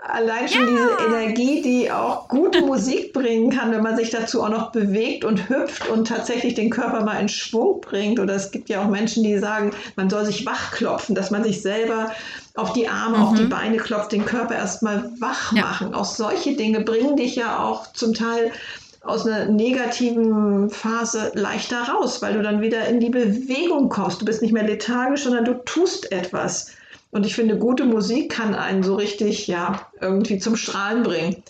Allein 0.00 0.48
schon 0.48 0.62
ja. 0.62 0.68
diese 0.70 1.08
Energie, 1.08 1.62
die 1.62 1.90
auch 1.90 2.28
gute 2.28 2.62
Musik 2.62 3.12
bringen 3.12 3.50
kann, 3.50 3.72
wenn 3.72 3.82
man 3.82 3.96
sich 3.96 4.10
dazu 4.10 4.42
auch 4.42 4.48
noch 4.48 4.70
bewegt 4.70 5.24
und 5.24 5.48
hüpft 5.48 5.88
und 5.88 6.06
tatsächlich 6.06 6.54
den 6.54 6.70
Körper 6.70 7.04
mal 7.04 7.20
in 7.20 7.28
Schwung 7.28 7.80
bringt. 7.80 8.20
Oder 8.20 8.34
es 8.34 8.50
gibt 8.50 8.68
ja 8.68 8.82
auch 8.82 8.88
Menschen, 8.88 9.24
die 9.24 9.38
sagen, 9.38 9.72
man 9.96 10.08
soll 10.08 10.24
sich 10.24 10.46
wachklopfen, 10.46 11.14
dass 11.14 11.30
man 11.30 11.42
sich 11.42 11.62
selber 11.62 12.12
auf 12.54 12.72
die 12.72 12.88
Arme, 12.88 13.18
mhm. 13.18 13.22
auf 13.24 13.34
die 13.34 13.44
mhm. 13.44 13.50
Beine 13.50 13.76
klopft, 13.76 14.12
den 14.12 14.24
Körper 14.24 14.54
erstmal 14.54 15.10
wach 15.18 15.52
machen. 15.52 15.90
Ja. 15.92 15.98
Auch 15.98 16.04
solche 16.04 16.54
Dinge 16.54 16.80
bringen 16.80 17.16
dich 17.16 17.36
ja 17.36 17.62
auch 17.64 17.92
zum 17.92 18.14
Teil 18.14 18.52
aus 19.02 19.26
einer 19.26 19.46
negativen 19.46 20.70
Phase 20.70 21.30
leichter 21.34 21.82
raus, 21.82 22.20
weil 22.20 22.34
du 22.34 22.42
dann 22.42 22.60
wieder 22.60 22.86
in 22.88 23.00
die 23.00 23.10
Bewegung 23.10 23.88
kommst. 23.88 24.20
Du 24.20 24.24
bist 24.24 24.42
nicht 24.42 24.52
mehr 24.52 24.64
lethargisch, 24.64 25.24
sondern 25.24 25.44
du 25.44 25.54
tust 25.64 26.12
etwas. 26.12 26.72
Und 27.10 27.24
ich 27.24 27.34
finde, 27.34 27.58
gute 27.58 27.84
Musik 27.84 28.30
kann 28.32 28.54
einen 28.54 28.82
so 28.82 28.94
richtig, 28.96 29.46
ja, 29.46 29.90
irgendwie 30.00 30.38
zum 30.38 30.56
Strahlen 30.56 31.02
bringen. 31.02 31.42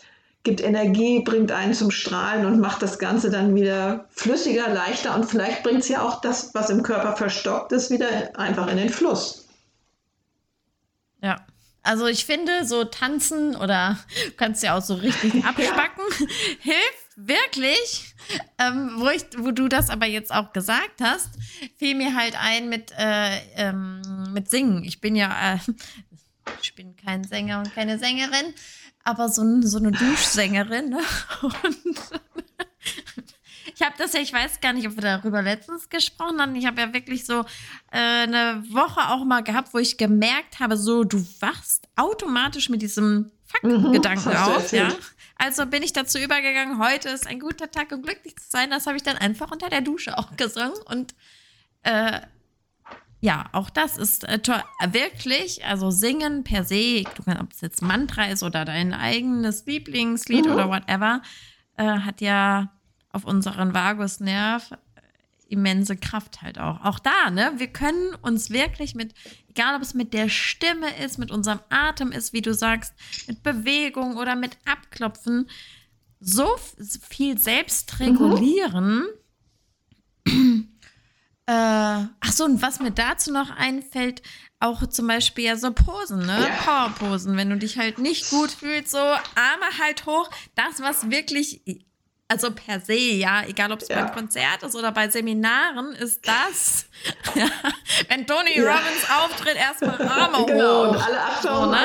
Gibt 0.44 0.60
Energie, 0.62 1.20
bringt 1.20 1.50
einen 1.50 1.74
zum 1.74 1.90
Strahlen 1.90 2.46
und 2.46 2.60
macht 2.60 2.80
das 2.80 2.98
Ganze 2.98 3.30
dann 3.30 3.54
wieder 3.54 4.06
flüssiger, 4.10 4.68
leichter 4.68 5.14
und 5.14 5.24
vielleicht 5.24 5.64
bringt 5.64 5.80
es 5.80 5.88
ja 5.88 6.02
auch 6.02 6.20
das, 6.20 6.54
was 6.54 6.70
im 6.70 6.82
Körper 6.82 7.16
verstockt 7.16 7.72
ist, 7.72 7.90
wieder 7.90 8.38
einfach 8.38 8.68
in 8.68 8.76
den 8.76 8.88
Fluss. 8.88 9.48
Ja. 11.20 11.44
Also 11.82 12.06
ich 12.06 12.24
finde, 12.24 12.66
so 12.66 12.84
tanzen 12.84 13.56
oder 13.56 13.98
du 14.26 14.32
kannst 14.36 14.62
ja 14.62 14.76
auch 14.76 14.82
so 14.82 14.94
richtig 14.94 15.44
abspacken, 15.44 16.04
hilft 16.60 17.07
wirklich. 17.18 18.14
Ähm, 18.58 18.92
wo, 18.96 19.08
ich, 19.08 19.24
wo 19.38 19.50
du 19.50 19.68
das 19.68 19.90
aber 19.90 20.06
jetzt 20.06 20.32
auch 20.32 20.52
gesagt 20.52 21.00
hast, 21.00 21.30
fiel 21.76 21.94
mir 21.94 22.14
halt 22.14 22.34
ein 22.38 22.68
mit, 22.68 22.92
äh, 22.98 23.38
ähm, 23.54 24.02
mit 24.32 24.50
Singen. 24.50 24.84
Ich 24.84 25.00
bin 25.00 25.16
ja, 25.16 25.54
äh, 25.54 25.58
ich 26.62 26.74
bin 26.74 26.96
kein 26.96 27.24
Sänger 27.24 27.58
und 27.60 27.74
keine 27.74 27.98
Sängerin, 27.98 28.54
aber 29.04 29.28
so, 29.28 29.42
so 29.62 29.78
eine 29.78 29.92
Duschsängerin. 29.92 30.90
Ne? 30.90 31.00
Und 31.42 31.52
ich 33.74 33.82
habe 33.82 33.94
das 33.98 34.12
ja, 34.12 34.20
ich 34.20 34.32
weiß 34.32 34.60
gar 34.60 34.72
nicht, 34.72 34.86
ob 34.86 34.96
wir 34.96 35.02
darüber 35.02 35.42
letztens 35.42 35.88
gesprochen 35.88 36.40
haben. 36.40 36.54
Ich 36.54 36.66
habe 36.66 36.80
ja 36.80 36.92
wirklich 36.92 37.24
so 37.24 37.40
äh, 37.90 38.24
eine 38.24 38.62
Woche 38.70 39.08
auch 39.08 39.24
mal 39.24 39.42
gehabt, 39.42 39.72
wo 39.72 39.78
ich 39.78 39.96
gemerkt 39.96 40.60
habe, 40.60 40.76
so 40.76 41.04
du 41.04 41.24
wachst 41.40 41.88
automatisch 41.96 42.68
mit 42.68 42.82
diesem 42.82 43.30
Fuck-Gedanken 43.48 44.30
mhm, 44.30 44.36
auf, 44.36 44.72
ja. 44.72 44.88
Also 45.36 45.66
bin 45.66 45.82
ich 45.82 45.92
dazu 45.92 46.18
übergegangen, 46.18 46.78
heute 46.80 47.08
ist 47.08 47.26
ein 47.26 47.38
guter 47.38 47.70
Tag, 47.70 47.92
um 47.92 48.02
glücklich 48.02 48.36
zu 48.36 48.50
sein. 48.50 48.70
Das 48.70 48.86
habe 48.86 48.96
ich 48.96 49.04
dann 49.04 49.16
einfach 49.16 49.50
unter 49.50 49.68
der 49.68 49.80
Dusche 49.80 50.18
auch 50.18 50.36
gesungen. 50.36 50.74
Und 50.86 51.14
äh, 51.84 52.20
ja, 53.20 53.46
auch 53.52 53.70
das 53.70 53.96
ist 53.96 54.24
äh, 54.24 54.40
toll. 54.40 54.62
Wirklich, 54.90 55.64
also 55.64 55.90
singen 55.90 56.44
per 56.44 56.64
se, 56.64 57.04
ob 57.40 57.52
es 57.52 57.60
jetzt 57.60 57.82
Mantra 57.82 58.26
ist 58.26 58.42
oder 58.42 58.64
dein 58.64 58.92
eigenes 58.92 59.64
Lieblingslied 59.66 60.46
mhm. 60.46 60.52
oder 60.52 60.68
whatever, 60.68 61.22
äh, 61.76 61.84
hat 61.84 62.20
ja 62.20 62.72
auf 63.12 63.24
unseren 63.24 63.74
Vagusnerv 63.74 64.72
immense 65.48 65.96
Kraft 65.96 66.42
halt 66.42 66.58
auch. 66.58 66.84
Auch 66.84 66.98
da, 66.98 67.30
ne? 67.30 67.52
Wir 67.56 67.68
können 67.68 68.14
uns 68.22 68.50
wirklich 68.50 68.94
mit, 68.94 69.14
egal 69.48 69.76
ob 69.76 69.82
es 69.82 69.94
mit 69.94 70.12
der 70.12 70.28
Stimme 70.28 70.94
ist, 71.02 71.18
mit 71.18 71.30
unserem 71.30 71.60
Atem 71.70 72.12
ist, 72.12 72.32
wie 72.32 72.42
du 72.42 72.54
sagst, 72.54 72.94
mit 73.26 73.42
Bewegung 73.42 74.16
oder 74.16 74.36
mit 74.36 74.56
Abklopfen, 74.66 75.48
so 76.20 76.48
viel 77.08 77.38
selbst 77.38 77.98
regulieren. 78.00 79.06
Mhm. 80.26 80.68
Äh, 81.48 82.04
ach 82.20 82.32
so, 82.32 82.44
und 82.44 82.60
was 82.60 82.78
mir 82.78 82.90
dazu 82.90 83.32
noch 83.32 83.48
einfällt, 83.48 84.20
auch 84.60 84.86
zum 84.86 85.06
Beispiel 85.06 85.44
ja 85.44 85.56
so 85.56 85.72
Posen, 85.72 86.26
ne? 86.26 86.46
Ja. 86.46 86.56
Powerposen, 86.62 87.38
wenn 87.38 87.48
du 87.48 87.56
dich 87.56 87.78
halt 87.78 87.98
nicht 87.98 88.28
gut 88.28 88.50
fühlst, 88.50 88.90
so 88.90 88.98
Arme 88.98 89.78
halt 89.80 90.04
hoch, 90.04 90.28
das, 90.56 90.82
was 90.82 91.10
wirklich 91.10 91.62
also 92.30 92.50
per 92.50 92.80
se, 92.80 92.94
ja, 92.94 93.42
egal 93.46 93.72
ob 93.72 93.80
es 93.80 93.88
ja. 93.88 94.04
beim 94.04 94.12
Konzert 94.12 94.62
ist 94.62 94.76
oder 94.76 94.92
bei 94.92 95.08
Seminaren, 95.08 95.94
ist 95.94 96.28
das, 96.28 96.86
ja, 97.34 97.48
wenn 98.08 98.26
Tony 98.26 98.58
ja. 98.58 98.70
Robbins 98.70 99.10
auftritt, 99.10 99.56
erstmal 99.56 100.00
Arme 100.08 100.44
genau, 100.44 100.88
hoch. 100.88 100.90
Und 100.90 100.96
alle 100.96 101.20
Achtung, 101.22 101.54
so, 101.54 101.70
ne? 101.70 101.78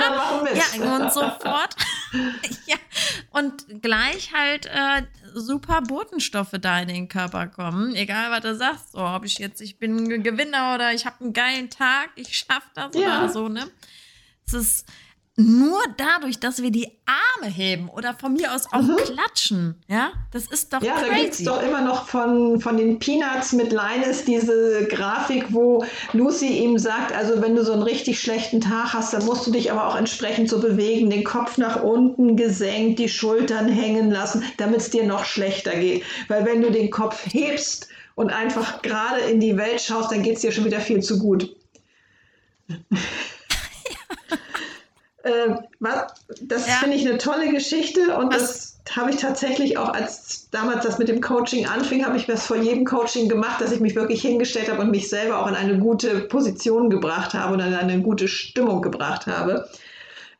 Ja, 0.53 0.95
und 0.95 1.13
sofort. 1.13 1.75
ja, 2.65 2.75
und 3.31 3.81
gleich 3.81 4.33
halt 4.33 4.65
äh, 4.65 5.03
super 5.33 5.81
Botenstoffe 5.81 6.55
da 6.59 6.79
in 6.79 6.89
den 6.89 7.07
Körper 7.07 7.47
kommen, 7.47 7.95
egal 7.95 8.29
was 8.29 8.41
du 8.41 8.55
sagst, 8.55 8.91
so, 8.91 8.99
ob 8.99 9.23
ich 9.23 9.37
jetzt, 9.39 9.61
ich 9.61 9.79
bin 9.79 10.11
ein 10.11 10.23
Gewinner 10.23 10.75
oder 10.75 10.93
ich 10.93 11.05
habe 11.05 11.21
einen 11.21 11.31
geilen 11.31 11.69
Tag, 11.69 12.09
ich 12.15 12.37
schaff 12.37 12.63
das 12.75 12.93
ja. 12.95 13.19
oder 13.19 13.29
so, 13.29 13.47
ne? 13.47 13.71
Es 14.45 14.53
ist, 14.53 14.85
nur 15.35 15.81
dadurch, 15.97 16.39
dass 16.39 16.61
wir 16.61 16.69
die 16.69 16.87
Arme 17.07 17.51
heben 17.51 17.89
oder 17.89 18.13
von 18.13 18.33
mir 18.33 18.53
aus 18.53 18.67
auch 18.71 18.81
mhm. 18.81 18.97
klatschen, 18.97 19.75
ja, 19.87 20.11
das 20.31 20.45
ist 20.45 20.71
doch 20.71 20.81
Ja, 20.83 20.93
crazy. 20.93 21.09
da 21.09 21.15
gibt 21.15 21.33
es 21.33 21.43
doch 21.43 21.63
immer 21.63 21.81
noch 21.81 22.07
von, 22.07 22.61
von 22.61 22.77
den 22.77 22.99
Peanuts 22.99 23.51
mit 23.51 23.71
Linus 23.71 24.25
diese 24.25 24.87
Grafik, 24.87 25.45
wo 25.49 25.83
Lucy 26.13 26.59
ihm 26.59 26.77
sagt, 26.77 27.11
also 27.13 27.41
wenn 27.41 27.55
du 27.55 27.65
so 27.65 27.73
einen 27.73 27.81
richtig 27.81 28.19
schlechten 28.19 28.61
Tag 28.61 28.93
hast, 28.93 29.13
dann 29.13 29.25
musst 29.25 29.47
du 29.47 29.51
dich 29.51 29.71
aber 29.71 29.87
auch 29.87 29.95
entsprechend 29.95 30.49
so 30.49 30.59
bewegen, 30.59 31.09
den 31.09 31.23
Kopf 31.23 31.57
nach 31.57 31.81
unten 31.81 32.37
gesenkt, 32.37 32.99
die 32.99 33.09
Schultern 33.09 33.67
hängen 33.67 34.11
lassen, 34.11 34.43
damit 34.57 34.81
es 34.81 34.91
dir 34.91 35.03
noch 35.03 35.25
schlechter 35.25 35.75
geht. 35.75 36.03
Weil 36.27 36.45
wenn 36.45 36.61
du 36.61 36.69
den 36.71 36.91
Kopf 36.91 37.25
hebst 37.25 37.87
und 38.13 38.29
einfach 38.29 38.83
gerade 38.83 39.21
in 39.21 39.39
die 39.39 39.57
Welt 39.57 39.81
schaust, 39.81 40.11
dann 40.11 40.21
geht 40.21 40.35
es 40.35 40.41
dir 40.41 40.51
schon 40.51 40.65
wieder 40.65 40.79
viel 40.79 41.01
zu 41.01 41.17
gut. 41.17 41.55
Äh, 45.23 45.55
das 46.41 46.67
ja. 46.67 46.73
finde 46.75 46.97
ich 46.97 47.07
eine 47.07 47.17
tolle 47.17 47.49
Geschichte 47.49 48.17
und 48.17 48.33
was? 48.33 48.41
das 48.85 48.95
habe 48.95 49.11
ich 49.11 49.15
tatsächlich 49.15 49.77
auch, 49.77 49.93
als 49.93 50.49
damals 50.51 50.85
das 50.85 50.99
mit 50.99 51.07
dem 51.07 51.21
Coaching 51.21 51.65
anfing, 51.65 52.05
habe 52.05 52.17
ich 52.17 52.25
das 52.25 52.45
vor 52.45 52.57
jedem 52.57 52.83
Coaching 52.83 53.29
gemacht, 53.29 53.61
dass 53.61 53.71
ich 53.71 53.79
mich 53.79 53.95
wirklich 53.95 54.21
hingestellt 54.21 54.69
habe 54.69 54.81
und 54.81 54.91
mich 54.91 55.09
selber 55.09 55.39
auch 55.39 55.47
in 55.47 55.55
eine 55.55 55.79
gute 55.79 56.19
Position 56.21 56.89
gebracht 56.89 57.33
habe 57.33 57.53
und 57.53 57.61
in 57.61 57.73
eine 57.73 58.01
gute 58.01 58.27
Stimmung 58.27 58.81
gebracht 58.81 59.27
habe. 59.27 59.69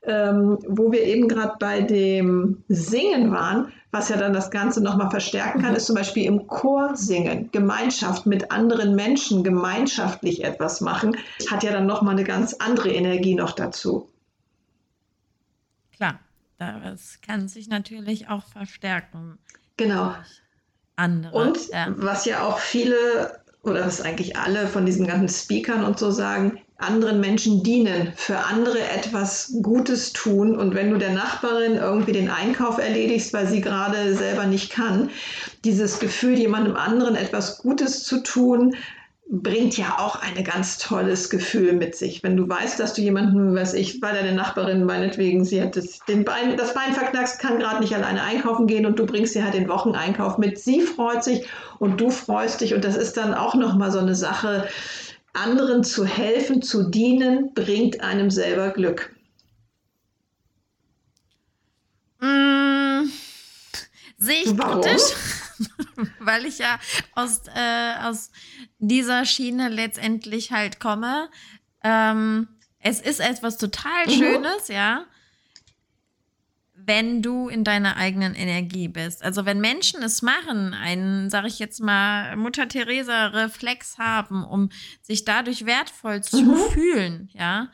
Ähm, 0.05 0.59
wo 0.67 0.91
wir 0.91 1.03
eben 1.03 1.29
gerade 1.29 1.53
bei 1.59 1.79
dem 1.79 2.61
Singen 2.67 3.31
waren, 3.31 3.71
was 3.91 4.09
ja 4.09 4.17
dann 4.17 4.33
das 4.33 4.51
Ganze 4.51 4.83
nochmal 4.83 5.09
verstärken 5.09 5.61
kann, 5.61 5.71
mhm. 5.71 5.77
ist 5.77 5.85
zum 5.85 5.95
Beispiel 5.95 6.25
im 6.25 6.47
Chor 6.47 6.97
singen, 6.97 7.47
Gemeinschaft 7.53 8.25
mit 8.25 8.51
anderen 8.51 8.95
Menschen, 8.95 9.45
gemeinschaftlich 9.45 10.43
etwas 10.43 10.81
machen, 10.81 11.15
hat 11.49 11.63
ja 11.63 11.71
dann 11.71 11.85
nochmal 11.85 12.15
eine 12.15 12.25
ganz 12.25 12.55
andere 12.55 12.91
Energie 12.91 13.35
noch 13.35 13.53
dazu. 13.53 14.09
Das 16.84 17.20
kann 17.22 17.48
sich 17.48 17.67
natürlich 17.67 18.29
auch 18.29 18.43
verstärken. 18.46 19.38
Genau. 19.77 20.13
Andere. 20.96 21.36
Und 21.36 21.58
was 21.98 22.25
ja 22.25 22.43
auch 22.43 22.60
viele 22.60 23.41
oder 23.63 23.86
was 23.86 24.01
eigentlich 24.01 24.38
alle 24.38 24.67
von 24.67 24.86
diesen 24.86 25.08
ganzen 25.08 25.29
Speakern 25.29 25.84
und 25.86 25.98
so 25.98 26.12
sagen, 26.12 26.60
anderen 26.77 27.20
Menschen 27.22 27.63
dienen, 27.63 28.12
für 28.15 28.38
andere 28.38 28.79
etwas 28.79 29.53
Gutes 29.62 30.12
tun. 30.12 30.58
Und 30.58 30.75
wenn 30.75 30.91
du 30.91 30.98
der 30.98 31.13
Nachbarin 31.13 31.75
irgendwie 31.75 32.12
den 32.12 32.29
Einkauf 32.29 32.77
erledigst, 32.77 33.34
weil 33.34 33.48
sie 33.48 33.62
gerade 33.62 34.15
selber 34.15 34.46
nicht 34.46 34.70
kann, 34.70 35.10
dieses 35.63 36.00
Gefühl, 36.00 36.38
jemandem 36.38 36.75
anderen 36.75 37.15
etwas 37.15 37.60
Gutes 37.60 38.03
zu 38.03 38.22
tun, 38.22 38.75
bringt 39.41 39.75
ja 39.79 39.97
auch 39.97 40.21
ein 40.21 40.43
ganz 40.43 40.77
tolles 40.77 41.31
Gefühl 41.31 41.73
mit 41.73 41.95
sich. 41.95 42.21
Wenn 42.21 42.37
du 42.37 42.47
weißt, 42.47 42.79
dass 42.79 42.93
du 42.93 43.01
jemanden, 43.01 43.55
weiß 43.55 43.73
ich, 43.73 43.99
bei 43.99 44.11
deiner 44.11 44.33
Nachbarin 44.33 44.83
meinetwegen, 44.83 45.43
sie 45.43 45.59
hat 45.59 45.75
das, 45.75 45.99
den 46.07 46.23
Bein, 46.23 46.55
das 46.55 46.75
Bein 46.75 46.93
verknackst, 46.93 47.39
kann 47.39 47.57
gerade 47.57 47.81
nicht 47.81 47.95
alleine 47.95 48.21
einkaufen 48.21 48.67
gehen 48.67 48.85
und 48.85 48.99
du 48.99 49.07
bringst 49.07 49.33
sie 49.33 49.43
halt 49.43 49.55
den 49.55 49.67
Wocheneinkauf 49.67 50.37
mit. 50.37 50.59
Sie 50.59 50.81
freut 50.81 51.23
sich 51.23 51.47
und 51.79 51.99
du 51.99 52.11
freust 52.11 52.61
dich 52.61 52.75
und 52.75 52.85
das 52.85 52.95
ist 52.95 53.17
dann 53.17 53.33
auch 53.33 53.55
nochmal 53.55 53.91
so 53.91 53.97
eine 53.97 54.13
Sache, 54.13 54.67
anderen 55.33 55.83
zu 55.83 56.05
helfen, 56.05 56.61
zu 56.61 56.91
dienen, 56.91 57.55
bringt 57.55 58.01
einem 58.01 58.29
selber 58.29 58.69
Glück. 58.69 59.15
Mmh, 62.19 63.05
sehe 64.19 64.43
ich 64.43 64.57
Warum? 64.59 64.81
kritisch. 64.81 65.15
weil 66.20 66.46
ich 66.46 66.60
ja 66.60 66.79
aus, 67.13 67.41
äh, 67.53 67.93
aus 68.03 68.32
dieser 68.79 69.25
Schiene 69.25 69.70
letztendlich 69.70 70.51
halt 70.51 70.79
komme. 70.79 71.29
Ähm, 71.84 72.48
es 72.79 73.01
ist 73.01 73.20
etwas 73.20 73.58
total 73.58 74.08
mhm. 74.08 74.12
Schönes, 74.12 74.70
mhm. 74.70 74.75
ja, 74.75 75.05
wenn 76.86 77.22
du 77.22 77.48
in 77.48 77.63
deiner 77.63 77.96
eigenen 77.96 78.36
Energie 78.36 78.89
bist. 78.89 79.24
Also 79.24 79.46
wenn 79.46 79.62
Menschen 79.62 80.03
es 80.03 80.22
machen, 80.22 80.74
einen, 80.74 81.29
sag 81.29 81.46
ich 81.46 81.60
jetzt 81.60 81.79
mal, 81.79 82.36
Mutter 82.36 82.67
Teresa 82.67 83.27
Reflex 83.27 83.98
haben, 83.98 84.43
um 84.43 84.70
sich 85.01 85.24
dadurch 85.24 85.65
wertvoll 85.65 86.22
zu 86.24 86.41
mhm. 86.41 86.72
fühlen, 86.72 87.29
ja. 87.34 87.70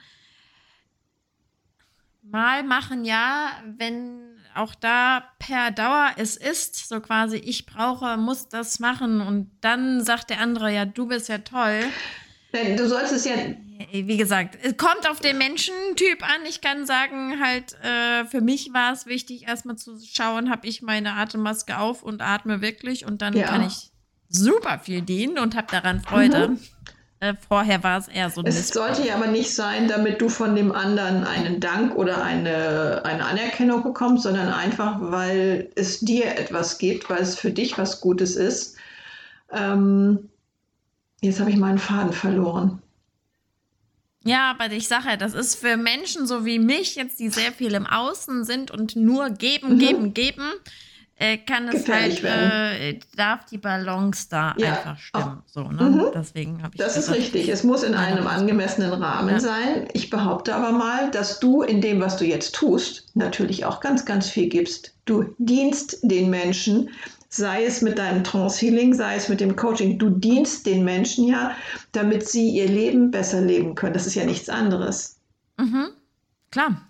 Mal 2.31 2.63
machen 2.63 3.05
ja, 3.05 3.51
wenn 3.77 4.21
auch 4.55 4.75
da 4.75 5.23
per 5.39 5.71
Dauer 5.71 6.11
es 6.17 6.35
ist, 6.35 6.87
so 6.87 6.99
quasi, 6.99 7.37
ich 7.37 7.65
brauche, 7.65 8.17
muss 8.17 8.49
das 8.49 8.79
machen 8.79 9.21
und 9.21 9.51
dann 9.61 10.03
sagt 10.03 10.29
der 10.29 10.39
andere, 10.39 10.73
ja, 10.73 10.85
du 10.85 11.07
bist 11.07 11.29
ja 11.29 11.39
toll. 11.39 11.81
Du 12.51 12.87
sollst 12.87 13.13
es 13.13 13.25
ja 13.25 13.35
wie 13.91 14.17
gesagt, 14.17 14.57
es 14.61 14.75
kommt 14.75 15.09
auf 15.09 15.21
den 15.21 15.37
Menschentyp 15.37 16.21
an. 16.23 16.45
Ich 16.47 16.59
kann 16.61 16.85
sagen, 16.85 17.39
halt, 17.41 17.75
äh, 17.81 18.25
für 18.25 18.41
mich 18.41 18.73
war 18.73 18.91
es 18.91 19.05
wichtig, 19.05 19.47
erstmal 19.47 19.77
zu 19.77 19.97
schauen, 20.01 20.49
habe 20.49 20.67
ich 20.67 20.81
meine 20.81 21.13
Atemmaske 21.13 21.77
auf 21.77 22.03
und 22.03 22.21
atme 22.21 22.61
wirklich 22.61 23.05
und 23.05 23.21
dann 23.21 23.35
ja. 23.35 23.47
kann 23.47 23.65
ich 23.65 23.91
super 24.27 24.79
viel 24.79 25.01
dienen 25.01 25.39
und 25.39 25.55
habe 25.55 25.67
daran 25.71 26.01
Freude. 26.01 26.49
Mhm. 26.49 26.59
Äh, 27.21 27.33
vorher 27.47 27.83
war 27.83 27.97
es 27.97 28.07
eher 28.07 28.29
so. 28.29 28.41
Es 28.45 28.55
Missbrauch. 28.55 28.87
sollte 28.87 29.07
ja 29.07 29.15
aber 29.15 29.27
nicht 29.27 29.53
sein, 29.53 29.87
damit 29.89 30.21
du 30.21 30.29
von 30.29 30.55
dem 30.55 30.71
anderen 30.71 31.25
einen 31.25 31.59
Dank 31.59 31.95
oder 31.95 32.23
eine, 32.23 33.01
eine 33.03 33.25
Anerkennung 33.25 33.83
bekommst, 33.83 34.23
sondern 34.23 34.47
einfach, 34.47 34.97
weil 35.01 35.69
es 35.75 35.99
dir 35.99 36.37
etwas 36.37 36.77
gibt, 36.77 37.09
weil 37.09 37.21
es 37.21 37.37
für 37.37 37.51
dich 37.51 37.77
was 37.77 37.99
Gutes 37.99 38.37
ist. 38.37 38.77
Ähm, 39.51 40.29
jetzt 41.21 41.41
habe 41.41 41.49
ich 41.49 41.57
meinen 41.57 41.77
Faden 41.77 42.13
verloren. 42.13 42.81
Ja, 44.23 44.51
aber 44.51 44.71
ich 44.71 44.87
sage 44.87 45.09
ja, 45.09 45.17
das 45.17 45.33
ist 45.33 45.55
für 45.55 45.75
Menschen 45.75 46.27
so 46.27 46.45
wie 46.45 46.59
mich 46.59 46.95
jetzt, 46.95 47.19
die 47.19 47.29
sehr 47.29 47.51
viel 47.51 47.73
im 47.73 47.85
Außen 47.85 48.45
sind 48.45 48.71
und 48.71 48.95
nur 48.95 49.29
geben, 49.29 49.75
mhm. 49.75 49.79
geben, 49.79 50.13
geben, 50.13 50.51
äh, 51.19 51.37
kann 51.37 51.67
es 51.67 51.87
halt, 51.87 52.23
äh, 52.23 52.97
darf 53.15 53.45
die 53.45 53.57
Balance 53.57 54.27
da 54.29 54.55
ja. 54.57 54.69
einfach 54.69 54.97
stimmen. 54.97 55.43
So, 55.47 55.63
ne? 55.63 55.83
Mhm. 55.83 56.05
Deswegen 56.15 56.63
habe 56.63 56.73
ich 56.73 56.79
das 56.79 56.95
ist 56.95 57.11
richtig. 57.11 57.49
Es 57.49 57.63
muss 57.65 57.83
in 57.83 57.93
einem 57.93 58.25
angemessenen 58.25 58.93
Rahmen 58.93 59.35
ja. 59.35 59.39
sein. 59.39 59.89
Ich 59.93 60.09
behaupte 60.09 60.55
aber 60.55 60.71
mal, 60.71 61.11
dass 61.11 61.41
du 61.41 61.61
in 61.61 61.81
dem, 61.81 61.99
was 61.99 62.15
du 62.15 62.25
jetzt 62.25 62.55
tust, 62.55 63.07
natürlich 63.15 63.65
auch 63.65 63.81
ganz, 63.81 64.05
ganz 64.05 64.29
viel 64.29 64.47
gibst. 64.47 64.95
Du 65.03 65.35
dienst 65.37 65.99
den 66.03 66.29
Menschen, 66.29 66.89
sei 67.27 67.65
es 67.65 67.81
mit 67.81 67.99
deinem 67.99 68.23
Trance-Healing, 68.23 68.93
sei 68.93 69.15
es 69.15 69.27
mit 69.27 69.41
dem 69.41 69.57
Coaching. 69.57 69.99
Du 69.99 70.09
dienst 70.09 70.65
den 70.65 70.85
Menschen 70.85 71.27
ja, 71.27 71.51
damit 71.91 72.29
sie 72.29 72.49
ihr 72.49 72.69
Leben 72.69 73.11
besser 73.11 73.41
leben 73.41 73.75
können. 73.75 73.93
Das 73.93 74.07
ist 74.07 74.15
ja 74.15 74.23
nichts 74.23 74.47
anderes. 74.47 75.17
Mhm. 75.57 75.89
Klar. 76.49 76.88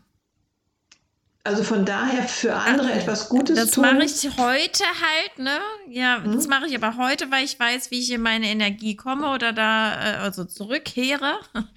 Also 1.43 1.63
von 1.63 1.85
daher 1.85 2.23
für 2.23 2.53
andere 2.53 2.89
Ach, 2.91 2.97
etwas 2.97 3.29
Gutes 3.29 3.55
das 3.55 3.71
tun. 3.71 3.83
Das 3.83 3.93
mache 3.93 4.03
ich 4.03 4.37
heute 4.37 4.83
halt, 4.83 5.39
ne? 5.39 5.59
Ja, 5.89 6.19
mhm. 6.19 6.33
das 6.33 6.47
mache 6.47 6.67
ich 6.67 6.75
aber 6.75 6.97
heute, 6.97 7.31
weil 7.31 7.45
ich 7.45 7.57
weiß, 7.59 7.91
wie 7.91 7.99
ich 7.99 8.11
in 8.11 8.21
meine 8.21 8.47
Energie 8.47 8.95
komme 8.95 9.29
oder 9.31 9.53
da 9.53 9.93
äh, 9.93 10.15
also 10.17 10.45
zurückkehre. 10.45 11.39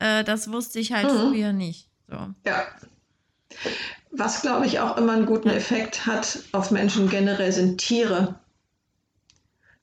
Äh, 0.00 0.22
das 0.22 0.52
wusste 0.52 0.78
ich 0.78 0.92
halt 0.92 1.12
mhm. 1.12 1.30
früher 1.30 1.52
nicht. 1.52 1.88
So. 2.06 2.14
Ja. 2.46 2.68
Was, 4.12 4.42
glaube 4.42 4.64
ich, 4.64 4.78
auch 4.78 4.96
immer 4.96 5.14
einen 5.14 5.26
guten 5.26 5.50
Effekt 5.50 6.06
hat 6.06 6.38
auf 6.52 6.70
Menschen 6.70 7.10
generell, 7.10 7.50
sind 7.50 7.78
Tiere. 7.78 8.38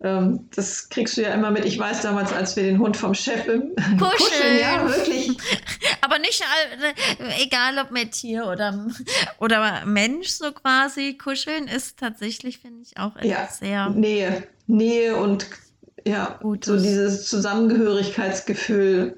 Ähm, 0.01 0.49
das 0.53 0.89
kriegst 0.89 1.15
du 1.15 1.21
ja 1.21 1.33
immer 1.33 1.51
mit. 1.51 1.65
Ich 1.65 1.79
weiß 1.79 2.01
damals, 2.01 2.33
als 2.33 2.55
wir 2.55 2.63
den 2.63 2.79
Hund 2.79 2.97
vom 2.97 3.13
Chef 3.13 3.47
im 3.47 3.73
Kuscheln, 3.75 3.99
Kuscheln 3.99 4.59
ja, 4.59 4.87
wirklich. 4.87 5.37
Aber 6.01 6.19
nicht 6.19 6.43
äh, 6.79 7.43
egal, 7.43 7.79
ob 7.79 7.91
mit 7.91 8.11
Tier 8.11 8.45
oder, 8.45 8.87
oder 9.39 9.85
Mensch 9.85 10.29
so 10.29 10.51
quasi. 10.51 11.17
Kuscheln 11.17 11.67
ist 11.67 11.97
tatsächlich, 11.97 12.59
finde 12.59 12.81
ich, 12.83 12.97
auch 12.97 13.13
ja, 13.21 13.47
sehr. 13.47 13.89
Nähe. 13.89 14.43
Nähe 14.67 15.15
und 15.15 15.47
ja, 16.05 16.37
Gutes. 16.41 16.67
so 16.67 16.77
dieses 16.77 17.27
Zusammengehörigkeitsgefühl. 17.29 19.17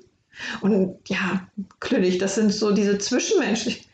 Und 0.62 0.98
ja, 1.08 1.48
klünnig, 1.80 2.20
das 2.20 2.36
sind 2.36 2.54
so 2.54 2.72
diese 2.72 3.00
zwischenmenschlichen 3.00 3.87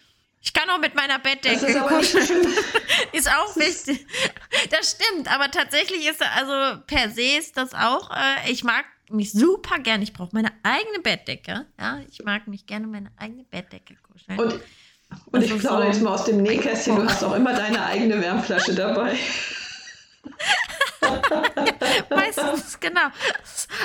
ich 0.43 0.51
kann 0.51 0.69
auch 0.69 0.77
mit 0.77 0.93
meiner 0.93 1.19
Bettdecke 1.19 1.73
kuscheln. 1.87 2.47
ist 3.13 3.29
auch 3.29 3.55
wichtig. 3.55 4.05
Das 4.71 4.91
stimmt, 4.91 5.33
aber 5.33 5.49
tatsächlich 5.49 6.05
ist 6.05 6.21
also 6.21 6.81
per 6.85 7.09
se 7.09 7.37
ist 7.39 7.55
das 7.55 7.73
auch. 7.73 8.11
Äh, 8.11 8.51
ich 8.51 8.65
mag 8.65 8.83
mich 9.09 9.31
super 9.31 9.79
gern. 9.79 10.01
Ich 10.01 10.11
brauche 10.11 10.31
meine 10.33 10.51
eigene 10.63 10.99
Bettdecke. 10.99 11.65
Ja, 11.79 12.01
ich 12.09 12.21
mag 12.25 12.47
mich 12.47 12.65
gerne 12.65 12.87
meine 12.87 13.09
eigene 13.15 13.45
Bettdecke 13.45 13.95
kuscheln. 13.95 14.37
Und, 14.37 14.59
und 15.31 15.43
ich 15.43 15.57
plaudere 15.57 15.87
so 15.87 15.93
jetzt 15.93 16.01
mal 16.01 16.13
aus 16.13 16.25
dem 16.25 16.43
Nähkästchen. 16.43 16.97
Du 16.97 17.05
hast 17.05 17.23
auch 17.23 17.35
immer 17.35 17.53
deine 17.53 17.85
eigene 17.85 18.21
Wärmflasche 18.21 18.75
dabei. 18.75 19.17
Meistens, 22.09 22.77
genau. 22.81 23.07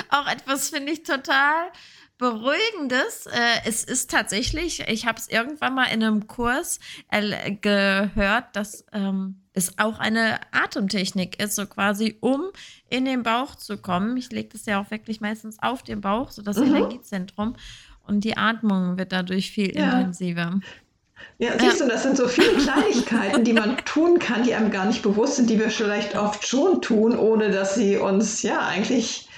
Auch 0.09 0.27
etwas 0.27 0.69
finde 0.69 0.91
ich 0.91 1.03
total 1.03 1.71
Beruhigendes. 2.19 3.27
Äh, 3.27 3.61
es 3.65 3.83
ist 3.83 4.11
tatsächlich, 4.11 4.81
ich 4.87 5.07
habe 5.07 5.17
es 5.17 5.27
irgendwann 5.29 5.73
mal 5.73 5.85
in 5.85 6.03
einem 6.03 6.27
Kurs 6.27 6.79
äh, 7.09 7.55
gehört, 7.55 8.55
dass 8.55 8.85
ähm, 8.91 9.41
es 9.53 9.79
auch 9.79 9.99
eine 9.99 10.39
Atemtechnik 10.51 11.41
ist, 11.41 11.55
so 11.55 11.65
quasi, 11.65 12.17
um 12.19 12.49
in 12.89 13.05
den 13.05 13.23
Bauch 13.23 13.55
zu 13.55 13.77
kommen. 13.77 14.17
Ich 14.17 14.31
lege 14.31 14.49
das 14.49 14.65
ja 14.65 14.81
auch 14.81 14.91
wirklich 14.91 15.21
meistens 15.21 15.57
auf 15.61 15.81
den 15.81 16.01
Bauch, 16.01 16.29
so 16.29 16.41
das 16.41 16.57
mhm. 16.57 16.75
Energiezentrum. 16.75 17.55
Und 18.05 18.25
die 18.25 18.35
Atmung 18.35 18.97
wird 18.97 19.13
dadurch 19.13 19.51
viel 19.51 19.73
ja. 19.75 19.99
intensiver. 19.99 20.59
Ja, 21.37 21.57
siehst 21.57 21.79
du, 21.79 21.87
das 21.87 22.03
sind 22.03 22.17
so 22.17 22.27
viele 22.27 22.53
Kleinigkeiten, 22.53 23.45
die 23.45 23.53
man 23.53 23.77
tun 23.85 24.19
kann, 24.19 24.43
die 24.43 24.53
einem 24.53 24.71
gar 24.71 24.85
nicht 24.85 25.03
bewusst 25.03 25.37
sind, 25.37 25.49
die 25.49 25.59
wir 25.59 25.69
vielleicht 25.69 26.17
oft 26.17 26.45
schon 26.45 26.81
tun, 26.81 27.17
ohne 27.17 27.49
dass 27.49 27.75
sie 27.75 27.95
uns 27.95 28.41
ja 28.41 28.59
eigentlich 28.59 29.28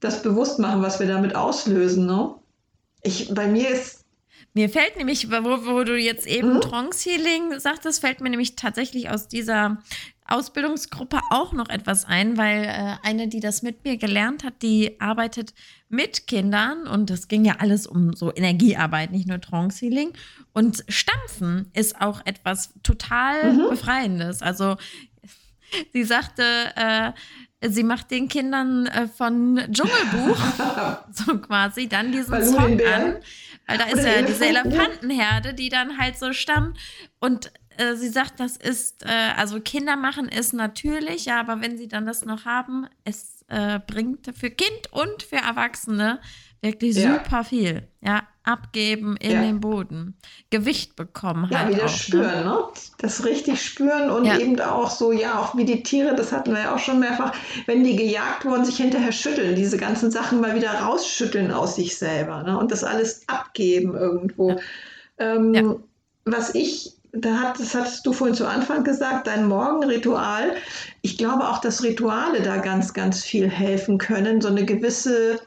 das 0.00 0.22
bewusst 0.22 0.58
machen, 0.58 0.82
was 0.82 0.98
wir 0.98 1.06
damit 1.06 1.34
auslösen. 1.34 2.06
Ne? 2.06 2.34
Ich, 3.02 3.32
bei 3.34 3.46
mir 3.46 3.68
ist. 3.68 4.04
Mir 4.52 4.68
fällt 4.68 4.96
nämlich, 4.96 5.30
wo, 5.30 5.66
wo 5.66 5.84
du 5.84 5.96
jetzt 5.96 6.26
eben 6.26 6.54
mhm. 6.54 6.60
Trance 6.60 7.08
Healing 7.08 7.60
sagtest, 7.60 8.00
fällt 8.00 8.20
mir 8.20 8.30
nämlich 8.30 8.56
tatsächlich 8.56 9.10
aus 9.10 9.28
dieser 9.28 9.78
Ausbildungsgruppe 10.26 11.20
auch 11.30 11.52
noch 11.52 11.68
etwas 11.68 12.04
ein, 12.04 12.36
weil 12.36 12.64
äh, 12.64 12.96
eine, 13.06 13.28
die 13.28 13.40
das 13.40 13.62
mit 13.62 13.84
mir 13.84 13.96
gelernt 13.96 14.44
hat, 14.44 14.62
die 14.62 15.00
arbeitet 15.00 15.54
mit 15.88 16.26
Kindern 16.26 16.86
und 16.86 17.10
das 17.10 17.28
ging 17.28 17.44
ja 17.44 17.56
alles 17.58 17.86
um 17.86 18.14
so 18.14 18.32
Energiearbeit, 18.34 19.10
nicht 19.10 19.26
nur 19.26 19.40
Trance 19.40 19.84
Healing. 19.84 20.12
Und 20.52 20.84
Stampfen 20.88 21.70
ist 21.74 22.00
auch 22.00 22.24
etwas 22.24 22.72
total 22.82 23.52
mhm. 23.52 23.68
Befreiendes. 23.70 24.40
Also 24.40 24.76
sie 25.92 26.04
sagte, 26.04 26.42
äh, 26.76 27.12
sie 27.68 27.82
macht 27.82 28.10
den 28.10 28.28
Kindern 28.28 28.86
äh, 28.86 29.06
von 29.06 29.60
Dschungelbuch 29.70 30.38
so 31.12 31.38
quasi 31.38 31.88
dann 31.88 32.12
diesen 32.12 32.32
Weil 32.32 32.44
Song 32.44 32.80
an. 32.80 33.16
Weil 33.66 33.78
da 33.78 33.84
ist 33.84 34.04
ja 34.04 34.22
diese 34.22 34.46
Elefantenherde, 34.46 35.54
die 35.54 35.68
dann 35.68 35.98
halt 35.98 36.18
so 36.18 36.32
stammt. 36.32 36.78
Und 37.20 37.52
äh, 37.76 37.94
sie 37.94 38.08
sagt, 38.08 38.40
das 38.40 38.56
ist, 38.56 39.04
äh, 39.04 39.32
also 39.36 39.60
Kinder 39.60 39.96
machen 39.96 40.28
ist 40.28 40.52
natürlich, 40.52 41.26
ja, 41.26 41.40
aber 41.40 41.60
wenn 41.60 41.78
sie 41.78 41.88
dann 41.88 42.06
das 42.06 42.24
noch 42.24 42.44
haben, 42.44 42.86
es 43.04 43.44
äh, 43.48 43.78
bringt 43.86 44.32
für 44.36 44.50
Kind 44.50 44.92
und 44.92 45.22
für 45.22 45.36
Erwachsene 45.36 46.20
wirklich 46.60 46.96
ja. 46.96 47.14
super 47.14 47.44
viel. 47.44 47.88
Ja, 48.00 48.26
abgeben 48.44 49.16
in 49.16 49.32
ja. 49.32 49.42
den 49.42 49.60
Boden. 49.60 50.14
Gewicht 50.50 50.96
bekommen 50.96 51.48
ja, 51.50 51.60
halt 51.60 51.74
wieder 51.74 51.84
auch, 51.84 51.90
ne? 51.90 51.96
spüren, 51.96 52.44
ne? 52.44 52.44
ne? 52.44 52.58
Das 52.98 53.24
richtig 53.24 53.62
spüren 53.62 54.10
und 54.10 54.24
ja. 54.24 54.38
eben 54.38 54.58
auch 54.60 54.90
so, 54.90 55.12
ja, 55.12 55.38
auch 55.38 55.56
wie 55.56 55.64
die 55.64 55.82
Tiere, 55.82 56.14
das 56.14 56.32
hatten 56.32 56.52
wir 56.52 56.60
ja 56.60 56.74
auch 56.74 56.78
schon 56.78 57.00
mehrfach, 57.00 57.34
wenn 57.66 57.84
die 57.84 57.96
gejagt 57.96 58.44
wurden, 58.44 58.64
sich 58.64 58.76
hinterher 58.76 59.12
schütteln, 59.12 59.56
diese 59.56 59.76
ganzen 59.76 60.10
Sachen 60.10 60.40
mal 60.40 60.54
wieder 60.54 60.72
rausschütteln 60.72 61.50
aus 61.52 61.76
sich 61.76 61.96
selber 61.98 62.42
ne? 62.42 62.58
und 62.58 62.70
das 62.70 62.84
alles 62.84 63.22
abgeben 63.28 63.94
irgendwo. 63.94 64.58
Ähm, 65.18 65.82
was 66.24 66.54
ich 66.54 66.94
da 67.12 67.34
hat, 67.34 67.58
das 67.58 67.74
hattest 67.74 68.06
du 68.06 68.12
vorhin 68.12 68.36
zu 68.36 68.46
Anfang 68.46 68.84
gesagt, 68.84 69.26
dein 69.26 69.46
Morgenritual. 69.46 70.54
Ich 71.02 71.18
glaube 71.18 71.48
auch, 71.48 71.60
dass 71.60 71.82
Rituale 71.82 72.40
da 72.42 72.58
ganz, 72.58 72.94
ganz 72.94 73.24
viel 73.24 73.48
helfen 73.48 73.98
können. 73.98 74.40
So 74.40 74.48
eine 74.48 74.64
gewisse 74.64 75.40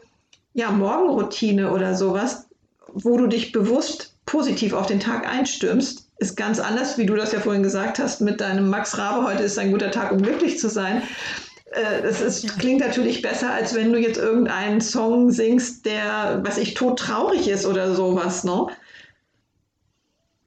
ja, 0.53 0.71
Morgenroutine 0.71 1.71
oder 1.71 1.95
sowas, 1.95 2.47
wo 2.93 3.17
du 3.17 3.27
dich 3.27 3.51
bewusst 3.51 4.15
positiv 4.25 4.73
auf 4.73 4.87
den 4.87 4.99
Tag 4.99 5.27
einstürmst, 5.27 6.09
ist 6.17 6.37
ganz 6.37 6.59
anders, 6.59 6.97
wie 6.97 7.05
du 7.05 7.15
das 7.15 7.31
ja 7.33 7.39
vorhin 7.39 7.63
gesagt 7.63 7.99
hast, 7.99 8.21
mit 8.21 8.39
deinem 8.39 8.69
Max 8.69 8.97
Rabe, 8.97 9.25
heute 9.25 9.43
ist 9.43 9.59
ein 9.59 9.71
guter 9.71 9.91
Tag, 9.91 10.11
um 10.11 10.21
glücklich 10.21 10.59
zu 10.59 10.69
sein. 10.69 11.03
Äh, 11.71 12.01
das 12.03 12.21
ist, 12.21 12.59
klingt 12.59 12.79
natürlich 12.79 13.21
besser, 13.21 13.51
als 13.51 13.73
wenn 13.75 13.91
du 13.91 13.99
jetzt 13.99 14.17
irgendeinen 14.17 14.79
Song 14.79 15.31
singst, 15.31 15.85
der, 15.85 16.41
was 16.43 16.57
ich, 16.57 16.75
tot 16.75 16.99
traurig 16.99 17.47
ist 17.47 17.65
oder 17.65 17.93
sowas, 17.93 18.43
ne? 18.43 18.67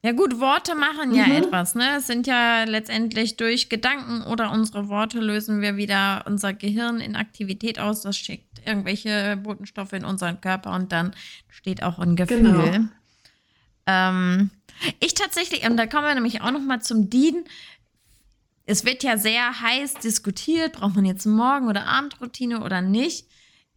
Ja 0.03 0.13
gut, 0.13 0.39
Worte 0.39 0.73
machen 0.75 1.13
ja 1.13 1.25
mhm. 1.25 1.33
etwas, 1.33 1.75
ne? 1.75 1.97
Es 1.97 2.07
sind 2.07 2.27
ja 2.27 2.63
letztendlich 2.63 3.35
durch 3.35 3.67
Gedanken 3.67 4.23
oder 4.23 4.51
unsere 4.51 4.87
Worte 4.87 5.19
lösen 5.19 5.59
wir 5.61 5.75
wieder 5.75 6.23
unser 6.25 6.53
Gehirn 6.53 7.01
in 7.01 7.15
Aktivität 7.15 7.77
aus. 7.77 8.01
Das 8.01 8.15
schickt 8.15 8.46
irgendwelche 8.67 9.37
Botenstoffe 9.37 9.93
in 9.93 10.05
unseren 10.05 10.41
Körper 10.41 10.73
und 10.73 10.91
dann 10.91 11.15
steht 11.49 11.83
auch 11.83 11.99
ein 11.99 12.15
Gefühl. 12.15 12.43
Genau. 12.43 12.87
Ähm, 13.87 14.49
ich 14.99 15.13
tatsächlich, 15.13 15.67
und 15.67 15.77
da 15.77 15.87
kommen 15.87 16.05
wir 16.05 16.13
nämlich 16.13 16.41
auch 16.41 16.51
noch 16.51 16.61
mal 16.61 16.81
zum 16.81 17.09
Dienen. 17.09 17.45
Es 18.65 18.85
wird 18.85 19.01
ja 19.01 19.17
sehr 19.17 19.61
heiß 19.61 19.95
diskutiert, 19.95 20.73
braucht 20.73 20.95
man 20.95 21.05
jetzt 21.05 21.25
Morgen- 21.25 21.67
oder 21.67 21.87
Abendroutine 21.87 22.63
oder 22.63 22.81
nicht. 22.81 23.27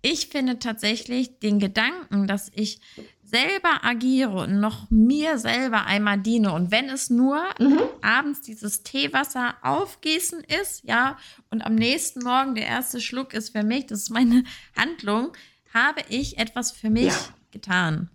Ich 0.02 0.28
finde 0.28 0.58
tatsächlich 0.58 1.38
den 1.38 1.58
Gedanken, 1.58 2.26
dass 2.26 2.50
ich 2.54 2.80
selber 3.30 3.84
agiere 3.84 4.32
und 4.42 4.60
noch 4.60 4.90
mir 4.90 5.38
selber 5.38 5.86
einmal 5.86 6.18
diene 6.18 6.52
und 6.52 6.70
wenn 6.70 6.88
es 6.88 7.10
nur 7.10 7.42
mhm. 7.58 7.80
abends 8.02 8.40
dieses 8.42 8.82
Teewasser 8.82 9.54
aufgießen 9.62 10.42
ist, 10.60 10.84
ja, 10.84 11.16
und 11.50 11.62
am 11.62 11.74
nächsten 11.74 12.22
Morgen 12.22 12.54
der 12.54 12.66
erste 12.66 13.00
Schluck 13.00 13.32
ist 13.32 13.50
für 13.50 13.62
mich, 13.62 13.86
das 13.86 14.00
ist 14.00 14.10
meine 14.10 14.44
Handlung, 14.76 15.32
habe 15.72 16.00
ich 16.08 16.38
etwas 16.38 16.72
für 16.72 16.90
mich 16.90 17.06
ja. 17.06 17.34
getan. 17.52 18.10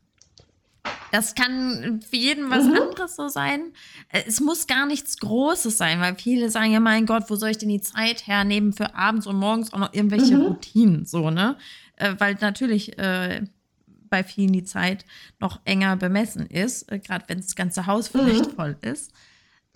Das 1.12 1.34
kann 1.34 2.02
für 2.08 2.16
jeden 2.16 2.50
was 2.50 2.66
mhm. 2.66 2.76
anderes 2.76 3.16
so 3.16 3.28
sein. 3.28 3.74
Es 4.10 4.40
muss 4.40 4.68
gar 4.68 4.86
nichts 4.86 5.18
Großes 5.18 5.78
sein, 5.78 6.00
weil 6.00 6.16
viele 6.16 6.50
sagen 6.50 6.72
ja, 6.72 6.80
mein 6.80 7.06
Gott, 7.06 7.24
wo 7.30 7.36
soll 7.36 7.50
ich 7.50 7.58
denn 7.58 7.70
die 7.70 7.82
Zeit 7.82 8.28
hernehmen 8.28 8.74
für 8.74 8.96
abends 8.96 9.26
und 9.26 9.38
morgens 9.38 9.74
auch 9.74 9.80
noch 9.80 9.94
irgendwelche 9.94 10.36
mhm. 10.36 10.42
Routinen, 10.42 11.06
so, 11.06 11.32
ne? 11.32 11.58
Äh, 11.96 12.16
weil 12.20 12.38
natürlich 12.42 12.98
äh, 13.00 13.44
bei 14.16 14.24
vielen 14.24 14.54
die 14.54 14.64
Zeit 14.64 15.04
noch 15.42 15.60
enger 15.66 15.98
bemessen 15.98 16.48
ist, 16.48 16.90
äh, 16.90 17.00
gerade 17.00 17.26
wenn 17.28 17.42
das 17.42 17.54
ganze 17.54 17.86
Haus 17.86 18.08
vielleicht 18.08 18.52
mhm. 18.52 18.56
voll 18.56 18.78
ist. 18.80 19.12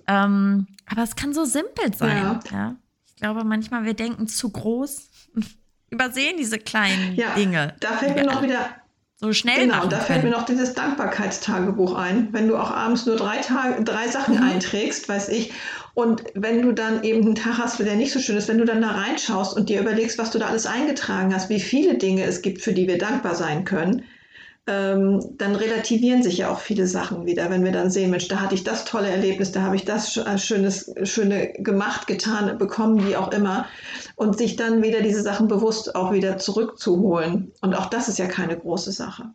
Ähm, 0.07 0.67
aber 0.85 1.03
es 1.03 1.17
kann 1.17 1.33
so 1.33 1.43
simpel 1.43 1.93
sein. 1.93 2.17
Ja. 2.17 2.39
ja. 2.51 2.75
Ich 3.05 3.17
glaube, 3.17 3.43
manchmal 3.43 3.83
wir 3.83 3.95
denken 3.95 4.29
zu 4.29 4.49
groß 4.49 5.09
übersehen 5.89 6.37
diese 6.37 6.57
kleinen 6.57 7.15
ja, 7.15 7.35
Dinge. 7.35 7.75
Da 7.81 7.97
fällt 7.97 8.15
mir 8.15 8.23
noch 8.23 8.41
wieder 8.41 8.69
so 9.17 9.33
schnell 9.33 9.67
Genau, 9.67 9.87
da 9.87 9.99
fällt 9.99 10.23
mir 10.23 10.29
noch 10.29 10.45
dieses 10.45 10.73
Dankbarkeitstagebuch 10.73 11.95
ein. 11.95 12.29
Wenn 12.31 12.47
du 12.47 12.55
auch 12.55 12.71
abends 12.71 13.05
nur 13.05 13.17
drei, 13.17 13.39
Tage, 13.39 13.83
drei 13.83 14.07
Sachen 14.07 14.37
mhm. 14.37 14.43
einträgst, 14.43 15.09
weiß 15.09 15.27
ich, 15.27 15.51
und 15.95 16.23
wenn 16.33 16.61
du 16.61 16.71
dann 16.71 17.03
eben 17.03 17.25
einen 17.25 17.35
Tag 17.35 17.57
hast, 17.57 17.77
der 17.79 17.95
nicht 17.97 18.13
so 18.13 18.19
schön 18.19 18.37
ist, 18.37 18.47
wenn 18.47 18.59
du 18.59 18.63
dann 18.63 18.81
da 18.81 18.91
reinschaust 18.91 19.53
und 19.57 19.67
dir 19.67 19.81
überlegst, 19.81 20.17
was 20.17 20.31
du 20.31 20.39
da 20.39 20.47
alles 20.47 20.65
eingetragen 20.65 21.35
hast, 21.35 21.49
wie 21.49 21.59
viele 21.59 21.97
Dinge 21.97 22.23
es 22.23 22.41
gibt, 22.41 22.61
für 22.61 22.71
die 22.71 22.87
wir 22.87 22.97
dankbar 22.97 23.35
sein 23.35 23.65
können, 23.65 24.05
ähm, 24.69 25.35
dann 25.37 25.55
relativieren 25.55 26.21
sich 26.21 26.37
ja 26.37 26.51
auch 26.51 26.59
viele 26.59 26.85
Sachen 26.85 27.25
wieder, 27.25 27.49
wenn 27.49 27.65
wir 27.65 27.71
dann 27.71 27.89
sehen, 27.89 28.11
Mensch, 28.11 28.27
da 28.27 28.39
hatte 28.39 28.53
ich 28.53 28.63
das 28.63 28.85
tolle 28.85 29.09
Erlebnis, 29.09 29.51
da 29.51 29.63
habe 29.63 29.75
ich 29.75 29.83
das 29.83 30.15
äh, 30.15 30.37
Schönes, 30.37 30.93
Schöne 31.03 31.53
gemacht, 31.53 32.05
getan, 32.05 32.55
bekommen, 32.59 33.07
wie 33.07 33.15
auch 33.15 33.31
immer. 33.31 33.65
Und 34.15 34.37
sich 34.37 34.57
dann 34.57 34.83
wieder 34.83 35.01
diese 35.01 35.23
Sachen 35.23 35.47
bewusst 35.47 35.95
auch 35.95 36.11
wieder 36.11 36.37
zurückzuholen. 36.37 37.51
Und 37.61 37.73
auch 37.73 37.87
das 37.87 38.09
ist 38.09 38.19
ja 38.19 38.27
keine 38.27 38.57
große 38.57 38.91
Sache. 38.91 39.33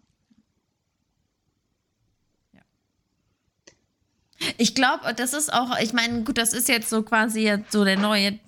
Ich 4.56 4.74
glaube, 4.74 5.14
das 5.16 5.32
ist 5.32 5.52
auch, 5.52 5.78
ich 5.80 5.92
meine, 5.92 6.22
gut, 6.22 6.38
das 6.38 6.52
ist 6.52 6.68
jetzt 6.68 6.90
so 6.90 7.02
quasi 7.02 7.58
so 7.70 7.84
der 7.84 7.98
neue 7.98 8.38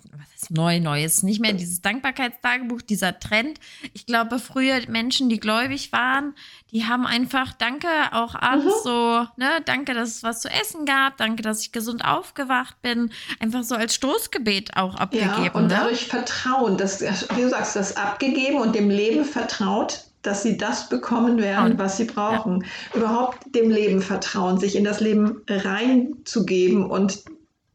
neu, 0.51 0.81
neues, 0.81 1.23
nicht 1.23 1.41
mehr 1.41 1.53
dieses 1.53 1.83
Dankbarkeitstagebuch, 1.83 2.83
dieser 2.83 3.19
Trend. 3.19 3.59
Ich 3.95 4.07
glaube, 4.07 4.39
früher 4.39 4.81
Menschen, 4.89 5.29
die 5.29 5.41
gläubig 5.41 5.93
waren, 5.93 6.35
die 6.73 6.85
haben 6.85 7.07
einfach 7.07 7.53
Danke 7.53 7.89
auch 8.13 8.35
abends 8.35 8.67
mhm. 8.67 8.81
so, 8.85 9.27
ne, 9.37 9.49
danke, 9.65 9.95
dass 9.95 10.17
es 10.17 10.23
was 10.23 10.41
zu 10.41 10.49
essen 10.49 10.85
gab, 10.85 11.17
danke, 11.17 11.43
dass 11.43 11.61
ich 11.61 11.73
gesund 11.73 12.05
aufgewacht 12.05 12.81
bin, 12.83 13.11
einfach 13.41 13.63
so 13.63 13.75
als 13.75 13.95
Stoßgebet 13.95 14.77
auch 14.77 14.95
abgegeben. 14.95 15.45
Ja, 15.45 15.53
und 15.53 15.69
ne? 15.69 15.69
dadurch 15.69 16.07
Vertrauen, 16.07 16.77
das, 16.77 17.01
wie 17.01 17.43
du 17.43 17.49
sagst, 17.49 17.77
das 17.77 17.97
abgegeben 17.97 18.59
und 18.59 18.75
dem 18.75 18.91
Leben 18.91 19.25
vertraut, 19.25 20.05
dass 20.23 20.43
sie 20.43 20.57
das 20.57 20.89
bekommen 20.89 21.39
werden, 21.39 21.79
was 21.79 21.97
sie 21.97 22.05
brauchen. 22.05 22.63
Ja. 22.63 22.97
Überhaupt 22.99 23.55
dem 23.55 23.71
Leben 23.71 24.03
vertrauen, 24.03 24.59
sich 24.59 24.75
in 24.75 24.85
das 24.85 25.01
Leben 25.01 25.43
reinzugeben 25.49 26.85
und 26.85 27.23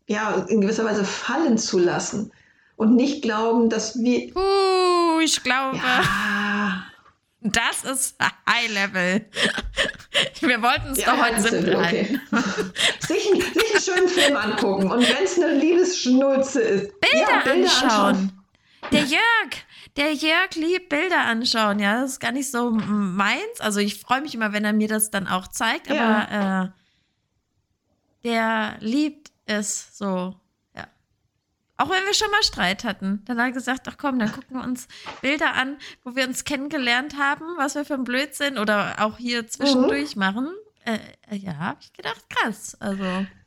ja, 0.08 0.46
in 0.50 0.60
gewisser 0.60 0.84
Weise 0.84 1.06
fallen 1.06 1.58
zu 1.58 1.80
lassen 1.80 2.32
und 2.82 2.96
nicht 2.96 3.22
glauben, 3.22 3.70
dass 3.70 4.02
wir. 4.02 4.36
Uh, 4.36 5.20
ich 5.20 5.44
glaube. 5.44 5.78
Ja. 5.78 6.84
Das 7.42 7.84
ist 7.84 8.16
High 8.50 8.74
Level. 8.74 9.26
Wir 10.42 10.62
wollten 10.62 10.92
es 10.92 11.00
ja, 11.00 11.16
doch 11.16 11.24
heute 11.24 11.42
simpel 11.42 11.76
okay. 11.76 12.20
sich, 13.00 13.24
sich 13.24 13.36
einen 13.38 13.82
schönen 13.84 14.10
Film 14.10 14.36
angucken 14.36 14.92
und 14.92 15.02
wenn 15.02 15.24
es 15.24 15.40
eine 15.40 15.60
Liebesschnulze 15.60 16.62
ist. 16.62 17.00
Bilder, 17.00 17.20
ja, 17.20 17.40
Bilder 17.44 17.70
anschauen. 17.70 17.92
anschauen. 17.92 18.32
Der 18.92 19.02
Jörg, 19.02 19.52
der 19.98 20.14
Jörg 20.14 20.56
liebt 20.56 20.90
Bilder 20.90 21.20
anschauen. 21.20 21.80
Ja, 21.80 22.02
das 22.02 22.14
ist 22.14 22.20
gar 22.20 22.32
nicht 22.32 22.50
so 22.50 22.72
meins. 22.72 23.60
Also 23.60 23.80
ich 23.80 24.00
freue 24.00 24.22
mich 24.22 24.34
immer, 24.34 24.54
wenn 24.54 24.66
er 24.66 24.74
mir 24.74 24.88
das 24.88 25.12
dann 25.12 25.28
auch 25.28 25.48
zeigt, 25.48 25.90
aber 25.90 26.74
äh, 28.24 28.28
der 28.28 28.78
liebt 28.80 29.32
es 29.46 29.98
so 29.98 30.36
auch 31.82 31.90
wenn 31.90 32.06
wir 32.06 32.14
schon 32.14 32.30
mal 32.30 32.44
Streit 32.44 32.84
hatten. 32.84 33.24
Dann 33.26 33.40
hat 33.40 33.48
er 33.48 33.52
gesagt, 33.52 33.88
ach 33.90 33.96
komm, 33.98 34.20
dann 34.20 34.32
gucken 34.32 34.58
wir 34.58 34.64
uns 34.64 34.88
Bilder 35.22 35.56
an, 35.56 35.78
wo 36.04 36.16
wir 36.16 36.28
uns 36.28 36.44
kennengelernt 36.44 37.18
haben, 37.18 37.46
was 37.58 37.74
wir 37.76 37.86
für 37.86 37.96
ein 37.96 38.04
Blödsinn 38.04 38.60
oder 38.60 38.96
auch 39.00 39.18
hier 39.18 39.48
zwischendurch 39.48 40.16
mhm. 40.16 40.20
machen. 40.20 40.50
Äh, 40.86 41.00
äh 41.30 41.38
ja, 41.38 41.56
habe 41.58 41.80
ich 41.82 41.92
gedacht, 41.94 42.24
krass. 42.30 42.78
Also 42.80 43.04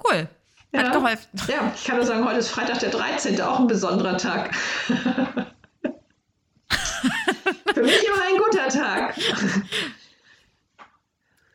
cool. 0.09 0.29
Hat 0.75 0.87
ja. 0.87 0.93
geholfen. 0.93 1.29
Ja, 1.47 1.73
ich 1.75 1.85
kann 1.85 1.97
nur 1.97 2.07
sagen, 2.07 2.25
heute 2.27 2.41
ist 2.41 2.49
Freitag 2.49 2.81
der 2.81 2.91
13., 2.91 3.41
auch 3.41 3.61
ein 3.61 3.69
besonderer 3.69 4.19
Tag. 4.19 4.53
Für 7.75 7.83
mich 7.83 8.05
immer 8.05 8.23
ein 8.23 8.39
guter 8.39 8.69
Tag. 8.69 9.15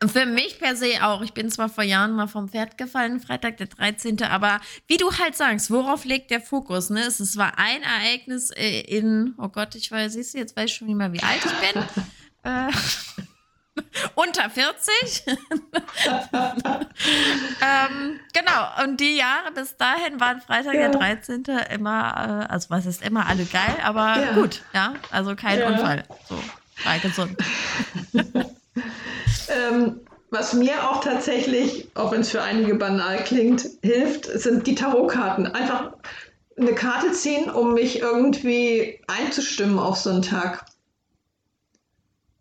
Für 0.06 0.24
mich 0.24 0.58
per 0.58 0.76
se 0.76 1.02
auch. 1.02 1.20
Ich 1.20 1.34
bin 1.34 1.50
zwar 1.50 1.68
vor 1.68 1.84
Jahren 1.84 2.12
mal 2.12 2.26
vom 2.26 2.48
Pferd 2.48 2.78
gefallen, 2.78 3.20
Freitag 3.20 3.58
der 3.58 3.66
13., 3.66 4.22
aber 4.22 4.60
wie 4.86 4.96
du 4.96 5.12
halt 5.18 5.36
sagst, 5.36 5.70
worauf 5.70 6.06
legt 6.06 6.30
der 6.30 6.40
Fokus? 6.40 6.88
Ne? 6.88 7.00
Es 7.00 7.36
war 7.36 7.58
ein 7.58 7.82
Ereignis 7.82 8.50
äh, 8.50 8.80
in, 8.80 9.34
oh 9.36 9.48
Gott, 9.48 9.74
ich 9.74 9.90
weiß, 9.90 10.14
siehst 10.14 10.32
du, 10.32 10.38
jetzt 10.38 10.56
weiß 10.56 10.70
ich 10.70 10.76
schon 10.76 10.88
nicht 10.88 10.96
mehr, 10.96 11.12
wie 11.12 11.22
alt 11.22 11.40
ich 11.44 11.72
bin. 11.72 11.82
äh, 12.44 12.72
unter 14.14 14.48
40. 14.48 15.24
ähm, 17.60 18.20
genau, 18.32 18.84
und 18.84 18.98
die 19.00 19.16
Jahre 19.16 19.52
bis 19.54 19.76
dahin 19.76 20.18
waren 20.18 20.40
Freitag 20.40 20.74
ja. 20.74 20.88
der 20.88 20.90
13. 20.92 21.44
immer, 21.74 22.46
äh, 22.48 22.52
also 22.52 22.70
was 22.70 22.86
ist 22.86 23.02
immer 23.02 23.26
alle 23.26 23.44
geil, 23.44 23.76
aber 23.82 24.18
ja. 24.18 24.32
gut, 24.32 24.62
ja, 24.72 24.94
also 25.10 25.36
kein 25.36 25.58
ja. 25.58 25.68
Unfall. 25.68 26.04
So, 26.26 26.42
war 26.84 26.98
gesund. 27.00 27.36
Ähm, 29.48 30.00
was 30.30 30.52
mir 30.52 30.88
auch 30.88 31.02
tatsächlich, 31.02 31.88
auch 31.94 32.12
wenn 32.12 32.20
es 32.20 32.30
für 32.30 32.42
einige 32.42 32.76
banal 32.76 33.16
klingt, 33.24 33.66
hilft, 33.82 34.26
sind 34.26 34.66
die 34.66 34.76
Tarotkarten. 34.76 35.46
Einfach 35.48 35.94
eine 36.56 36.74
Karte 36.74 37.12
ziehen, 37.12 37.50
um 37.50 37.74
mich 37.74 38.00
irgendwie 38.00 39.00
einzustimmen 39.08 39.78
auf 39.78 39.96
so 39.96 40.10
einen 40.10 40.22
Tag. 40.22 40.66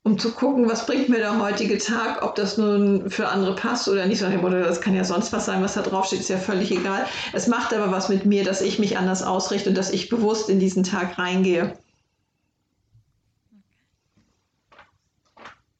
Um 0.04 0.18
zu 0.18 0.32
gucken, 0.32 0.70
was 0.70 0.86
bringt 0.86 1.10
mir 1.10 1.18
der 1.18 1.40
heutige 1.40 1.78
Tag, 1.78 2.24
ob 2.24 2.36
das 2.36 2.58
nun 2.58 3.10
für 3.10 3.28
andere 3.28 3.56
passt 3.56 3.88
oder 3.88 4.06
nicht. 4.06 4.24
Oder 4.24 4.62
das 4.62 4.82
kann 4.82 4.96
ja 4.96 5.04
sonst 5.04 5.34
was 5.34 5.46
sein, 5.46 5.64
was 5.64 5.74
da 5.74 5.82
draufsteht, 5.82 6.20
ist 6.20 6.30
ja 6.30 6.38
völlig 6.38 6.72
egal. 6.72 7.06
Es 7.34 7.48
macht 7.48 7.74
aber 7.74 7.92
was 7.92 8.10
mit 8.10 8.26
mir, 8.26 8.44
dass 8.44 8.62
ich 8.62 8.80
mich 8.80 8.98
anders 8.98 9.24
ausrichte 9.24 9.70
und 9.70 9.76
dass 9.76 9.92
ich 9.92 10.10
bewusst 10.10 10.50
in 10.50 10.60
diesen 10.60 10.84
Tag 10.84 11.18
reingehe. 11.18 11.74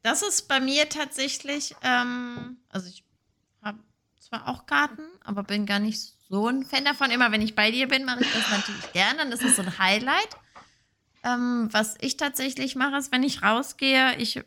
Das 0.10 0.24
ist 0.24 0.48
bei 0.48 0.60
mir 0.60 0.90
tatsächlich, 0.90 1.76
ähm, 1.84 2.58
also 2.70 2.90
ich 2.90 3.04
habe 3.62 3.78
zwar 4.20 4.48
auch 4.48 4.66
Garten, 4.66 5.04
aber 5.24 5.44
bin 5.44 5.68
gar 5.68 5.78
nicht 5.78 6.02
so 6.28 6.48
ein 6.48 6.66
Fan 6.66 6.84
davon. 6.84 7.12
Immer 7.12 7.32
wenn 7.32 7.44
ich 7.44 7.54
bei 7.54 7.70
dir 7.70 7.88
bin, 7.88 8.06
mache 8.06 8.22
ich 8.24 8.34
das 8.34 8.50
natürlich 8.50 8.92
gerne. 8.92 9.20
Dann 9.20 9.32
ist 9.32 9.44
es 9.44 9.58
so 9.58 9.62
ein 9.62 9.78
Highlight. 9.78 10.36
Ähm, 11.24 11.70
was 11.72 11.96
ich 12.02 12.18
tatsächlich 12.18 12.76
mache, 12.76 12.98
ist, 12.98 13.12
wenn 13.12 13.22
ich 13.22 13.44
rausgehe, 13.44 14.16
ich. 14.16 14.38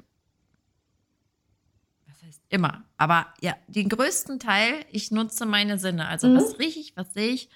Was 2.09 2.23
heißt 2.27 2.43
immer? 2.49 2.83
Aber 2.97 3.33
ja, 3.41 3.55
den 3.69 3.89
größten 3.89 4.41
Teil, 4.41 4.85
ich 4.91 5.13
nutze 5.13 5.47
meine 5.47 5.79
Sinne. 5.79 6.09
Also, 6.09 6.27
mhm. 6.27 6.39
was 6.39 6.59
rieche 6.59 6.81
ich, 6.81 6.97
was 6.97 7.15
sehe 7.15 7.31
ich, 7.31 7.49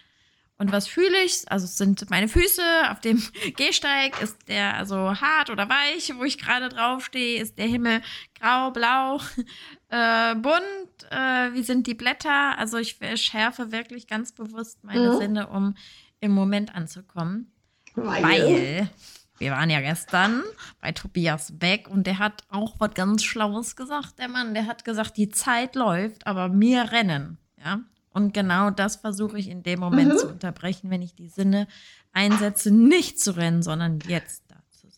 und 0.58 0.72
was 0.72 0.88
fühle 0.88 1.22
ich? 1.22 1.50
Also 1.50 1.64
es 1.64 1.76
sind 1.76 2.08
meine 2.08 2.28
Füße 2.28 2.62
auf 2.90 3.00
dem 3.00 3.22
Gehsteig. 3.56 4.20
Ist 4.22 4.48
der 4.48 4.74
also 4.76 4.96
hart 4.96 5.50
oder 5.50 5.68
weich, 5.68 6.12
wo 6.16 6.24
ich 6.24 6.38
gerade 6.38 6.68
draufstehe? 6.68 7.40
Ist 7.40 7.58
der 7.58 7.66
Himmel 7.66 8.00
grau, 8.40 8.70
blau, 8.70 9.20
äh, 9.90 10.34
bunt? 10.34 11.10
Äh, 11.10 11.52
wie 11.52 11.62
sind 11.62 11.86
die 11.86 11.94
Blätter? 11.94 12.58
Also 12.58 12.78
ich 12.78 12.98
schärfe 13.16 13.70
wirklich 13.70 14.06
ganz 14.06 14.32
bewusst 14.32 14.82
meine 14.82 15.12
mhm. 15.12 15.18
Sinne, 15.18 15.48
um 15.48 15.76
im 16.20 16.32
Moment 16.32 16.74
anzukommen. 16.74 17.52
Weil? 17.94 18.22
Weil 18.22 18.90
wir 19.38 19.52
waren 19.52 19.68
ja 19.68 19.80
gestern 19.80 20.42
bei 20.80 20.92
Tobias 20.92 21.58
Beck 21.58 21.88
und 21.88 22.06
der 22.06 22.18
hat 22.18 22.44
auch 22.48 22.76
was 22.78 22.94
ganz 22.94 23.22
Schlaues 23.22 23.76
gesagt, 23.76 24.18
der 24.18 24.28
Mann. 24.28 24.54
Der 24.54 24.66
hat 24.66 24.86
gesagt, 24.86 25.18
die 25.18 25.28
Zeit 25.28 25.74
läuft, 25.74 26.26
aber 26.26 26.48
mir 26.48 26.92
rennen. 26.92 27.36
Ja, 27.62 27.80
und 28.16 28.32
genau 28.32 28.70
das 28.70 28.96
versuche 28.96 29.38
ich 29.38 29.50
in 29.50 29.62
dem 29.62 29.78
Moment 29.78 30.14
mhm. 30.14 30.16
zu 30.16 30.28
unterbrechen, 30.28 30.88
wenn 30.88 31.02
ich 31.02 31.14
die 31.14 31.28
Sinne 31.28 31.68
einsetze, 32.14 32.70
nicht 32.70 33.20
zu 33.20 33.36
rennen, 33.36 33.62
sondern 33.62 33.98
jetzt 34.08 34.42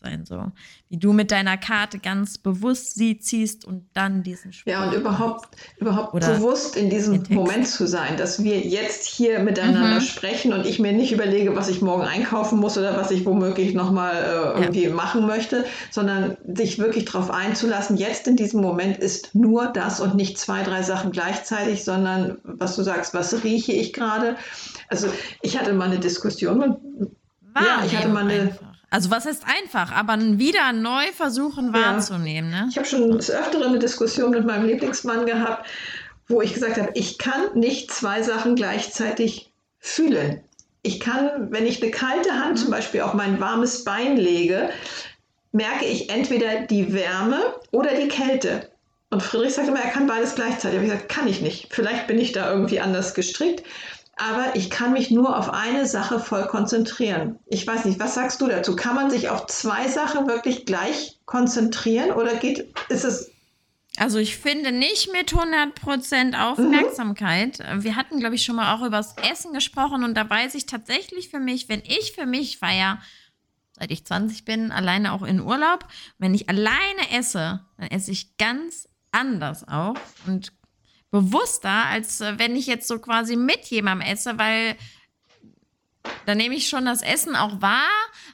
sein, 0.01 0.25
so 0.25 0.51
wie 0.89 0.97
du 0.97 1.13
mit 1.13 1.31
deiner 1.31 1.57
Karte 1.57 1.99
ganz 1.99 2.37
bewusst 2.37 2.95
sie 2.95 3.19
ziehst 3.19 3.65
und 3.65 3.87
dann 3.93 4.23
diesen 4.23 4.53
Spruch. 4.53 4.71
Ja, 4.71 4.87
und 4.87 4.93
überhaupt, 4.93 5.55
überhaupt 5.77 6.13
bewusst 6.13 6.75
in 6.75 6.89
diesem 6.89 7.23
Moment 7.29 7.67
zu 7.67 7.87
sein, 7.87 8.17
dass 8.17 8.43
wir 8.43 8.59
jetzt 8.59 9.05
hier 9.05 9.39
miteinander 9.39 9.95
mhm. 9.95 10.01
sprechen 10.01 10.53
und 10.53 10.65
ich 10.65 10.79
mir 10.79 10.93
nicht 10.93 11.11
überlege, 11.11 11.55
was 11.55 11.69
ich 11.69 11.81
morgen 11.81 12.03
einkaufen 12.03 12.59
muss 12.59 12.77
oder 12.77 12.95
was 12.97 13.11
ich 13.11 13.25
womöglich 13.25 13.73
nochmal 13.73 14.15
äh, 14.15 14.59
irgendwie 14.59 14.85
ja. 14.85 14.93
machen 14.93 15.27
möchte, 15.27 15.65
sondern 15.91 16.37
sich 16.53 16.79
wirklich 16.79 17.05
darauf 17.05 17.29
einzulassen, 17.29 17.97
jetzt 17.97 18.27
in 18.27 18.35
diesem 18.35 18.61
Moment 18.61 18.97
ist 18.97 19.35
nur 19.35 19.67
das 19.67 19.99
und 19.99 20.15
nicht 20.15 20.37
zwei, 20.37 20.63
drei 20.63 20.81
Sachen 20.81 21.11
gleichzeitig, 21.11 21.83
sondern 21.83 22.37
was 22.43 22.75
du 22.75 22.83
sagst, 22.83 23.13
was 23.13 23.43
rieche 23.43 23.73
ich 23.73 23.93
gerade? 23.93 24.37
Also 24.87 25.07
ich 25.41 25.57
hatte 25.57 25.73
mal 25.73 25.87
eine 25.87 25.99
Diskussion 25.99 26.57
mit 26.57 27.09
Ja, 27.55 27.83
ich 27.85 27.95
hatte 27.95 28.09
mal 28.09 28.29
eine. 28.29 28.57
Also 28.91 29.11
was 29.11 29.25
heißt 29.25 29.43
einfach, 29.45 29.91
aber 29.91 30.17
wieder 30.19 30.73
neu 30.73 31.05
versuchen 31.13 31.73
wahrzunehmen. 31.73 32.49
Ne? 32.49 32.67
Ich 32.71 32.77
habe 32.77 32.87
schon 32.87 33.11
des 33.11 33.29
Öfteren 33.29 33.69
eine 33.69 33.79
Diskussion 33.79 34.31
mit 34.31 34.45
meinem 34.45 34.65
Lieblingsmann 34.65 35.27
gehabt, 35.27 35.69
wo 36.27 36.41
ich 36.41 36.53
gesagt 36.53 36.77
habe, 36.77 36.89
ich 36.95 37.19
kann 37.19 37.53
nicht 37.53 37.91
zwei 37.91 38.23
Sachen 38.23 38.55
gleichzeitig 38.55 39.51
fühlen. 39.79 40.41
Ich 40.81 40.99
kann, 40.99 41.51
wenn 41.51 41.67
ich 41.67 41.83
eine 41.83 41.91
kalte 41.91 42.33
Hand 42.33 42.57
zum 42.57 42.71
Beispiel 42.71 43.01
auf 43.01 43.13
mein 43.13 43.39
warmes 43.39 43.83
Bein 43.83 44.17
lege, 44.17 44.69
merke 45.51 45.85
ich 45.85 46.09
entweder 46.09 46.61
die 46.61 46.93
Wärme 46.93 47.39
oder 47.71 47.93
die 47.95 48.07
Kälte. 48.07 48.69
Und 49.11 49.23
Friedrich 49.23 49.55
sagt 49.55 49.67
immer, 49.67 49.81
er 49.81 49.89
kann 49.89 50.07
beides 50.07 50.35
gleichzeitig. 50.35 50.77
Aber 50.77 50.85
ich 50.85 50.91
gesagt, 50.91 51.09
kann 51.09 51.27
ich 51.27 51.41
nicht. 51.41 51.67
Vielleicht 51.71 52.07
bin 52.07 52.19
ich 52.19 52.31
da 52.31 52.51
irgendwie 52.51 52.79
anders 52.79 53.15
gestrickt. 53.15 53.63
Aber 54.19 54.55
ich 54.55 54.69
kann 54.69 54.91
mich 54.91 55.11
nur 55.11 55.37
auf 55.37 55.53
eine 55.53 55.85
Sache 55.85 56.19
voll 56.19 56.45
konzentrieren. 56.47 57.39
Ich 57.47 57.65
weiß 57.65 57.85
nicht, 57.85 57.99
was 57.99 58.15
sagst 58.15 58.41
du 58.41 58.47
dazu? 58.47 58.75
Kann 58.75 58.95
man 58.95 59.09
sich 59.09 59.29
auf 59.29 59.47
zwei 59.47 59.87
Sachen 59.87 60.27
wirklich 60.27 60.65
gleich 60.65 61.17
konzentrieren 61.25 62.11
oder 62.11 62.35
geht, 62.35 62.67
ist 62.89 63.05
es 63.05 63.31
also 63.97 64.17
ich 64.17 64.37
finde 64.37 64.71
nicht 64.71 65.11
mit 65.11 65.33
100% 65.33 66.39
Aufmerksamkeit. 66.39 67.59
Mhm. 67.59 67.83
Wir 67.83 67.97
hatten, 67.97 68.19
glaube 68.19 68.35
ich, 68.35 68.43
schon 68.43 68.55
mal 68.55 68.73
auch 68.73 68.81
über 68.81 68.97
das 68.97 69.15
Essen 69.29 69.51
gesprochen 69.51 70.05
und 70.05 70.15
da 70.15 70.29
weiß 70.29 70.55
ich 70.55 70.65
tatsächlich 70.65 71.27
für 71.27 71.39
mich, 71.39 71.67
wenn 71.67 71.81
ich 71.81 72.13
für 72.13 72.25
mich 72.25 72.59
feiere, 72.59 72.99
seit 73.73 73.91
ich 73.91 74.05
20 74.05 74.45
bin, 74.45 74.71
alleine 74.71 75.11
auch 75.11 75.23
in 75.23 75.41
Urlaub, 75.41 75.85
wenn 76.17 76.33
ich 76.33 76.47
alleine 76.47 77.11
esse, 77.13 77.65
dann 77.77 77.87
esse 77.89 78.11
ich 78.11 78.37
ganz 78.37 78.87
anders 79.11 79.67
auch 79.67 79.95
und 80.27 80.53
bewusster, 81.11 81.85
als 81.87 82.21
äh, 82.21 82.37
wenn 82.37 82.55
ich 82.55 82.67
jetzt 82.67 82.87
so 82.87 82.99
quasi 82.99 83.35
mit 83.35 83.65
jemandem 83.65 84.07
esse, 84.07 84.37
weil 84.37 84.75
da 86.25 86.35
nehme 86.35 86.55
ich 86.55 86.69
schon 86.69 86.85
das 86.85 87.01
Essen 87.01 87.35
auch 87.35 87.61
wahr, 87.61 87.89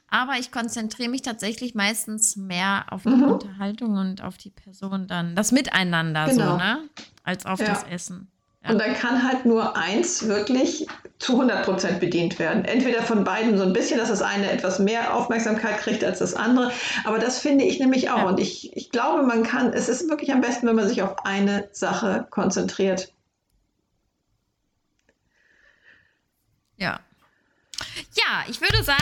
aber 0.07 0.33
ich 0.39 0.51
konzentriere 0.51 1.09
mich 1.09 1.21
tatsächlich 1.21 1.75
meistens 1.75 2.35
mehr 2.35 2.85
auf 2.89 3.03
die 3.03 3.09
mhm. 3.09 3.23
Unterhaltung 3.23 3.97
und 3.97 4.21
auf 4.21 4.38
die 4.38 4.51
Person 4.51 5.07
dann, 5.07 5.35
das 5.35 5.51
Miteinander 5.51 6.27
genau. 6.27 6.51
so, 6.51 6.57
ne? 6.57 6.89
Als 7.23 7.45
auf 7.45 7.59
ja. 7.59 7.67
das 7.67 7.83
Essen. 7.83 8.31
Ja. 8.65 8.71
Und 8.71 8.80
dann 8.80 8.93
kann 8.95 9.23
halt 9.23 9.45
nur 9.45 9.78
eins 9.78 10.28
wirklich 10.28 10.88
zu 11.19 11.34
100 11.34 11.63
Prozent 11.63 11.99
bedient 11.99 12.39
werden. 12.39 12.65
Entweder 12.65 13.01
von 13.01 13.23
beiden 13.23 13.58
so 13.58 13.63
ein 13.63 13.73
bisschen, 13.73 13.97
dass 13.97 14.10
das 14.10 14.21
eine 14.21 14.51
etwas 14.51 14.80
mehr 14.80 15.13
Aufmerksamkeit 15.13 15.78
kriegt 15.78 16.04
als 16.04 16.19
das 16.19 16.34
andere. 16.34 16.71
Aber 17.06 17.19
das 17.19 17.39
finde 17.39 17.63
ich 17.63 17.80
nämlich 17.80 18.10
auch. 18.10 18.17
Ja. 18.17 18.28
Und 18.28 18.39
ich, 18.39 18.75
ich 18.75 18.91
glaube, 18.91 19.23
man 19.23 19.43
kann, 19.43 19.71
es 19.71 19.88
ist 19.88 20.10
wirklich 20.10 20.32
am 20.34 20.41
besten, 20.41 20.67
wenn 20.67 20.75
man 20.75 20.88
sich 20.88 21.01
auf 21.01 21.25
eine 21.25 21.69
Sache 21.71 22.28
konzentriert. 22.30 23.13
Ja. 26.78 26.99
Ja, 28.13 28.45
ich 28.49 28.62
würde 28.62 28.84
sagen, 28.84 28.99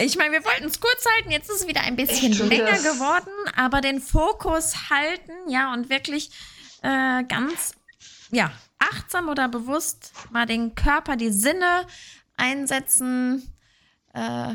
ich 0.00 0.16
meine, 0.16 0.32
wir 0.32 0.44
wollten 0.44 0.66
es 0.66 0.80
kurz 0.80 1.04
halten, 1.16 1.30
jetzt 1.30 1.50
ist 1.50 1.62
es 1.62 1.66
wieder 1.66 1.82
ein 1.82 1.96
bisschen 1.96 2.32
länger 2.48 2.78
geworden, 2.78 3.32
aber 3.56 3.80
den 3.80 4.00
Fokus 4.00 4.90
halten, 4.90 5.32
ja, 5.48 5.72
und 5.72 5.88
wirklich 5.88 6.30
äh, 6.82 7.24
ganz, 7.24 7.72
ja, 8.30 8.52
achtsam 8.80 9.28
oder 9.28 9.48
bewusst 9.48 10.12
mal 10.30 10.46
den 10.46 10.74
Körper, 10.74 11.16
die 11.16 11.30
Sinne 11.30 11.86
einsetzen, 12.36 13.54
äh, 14.14 14.54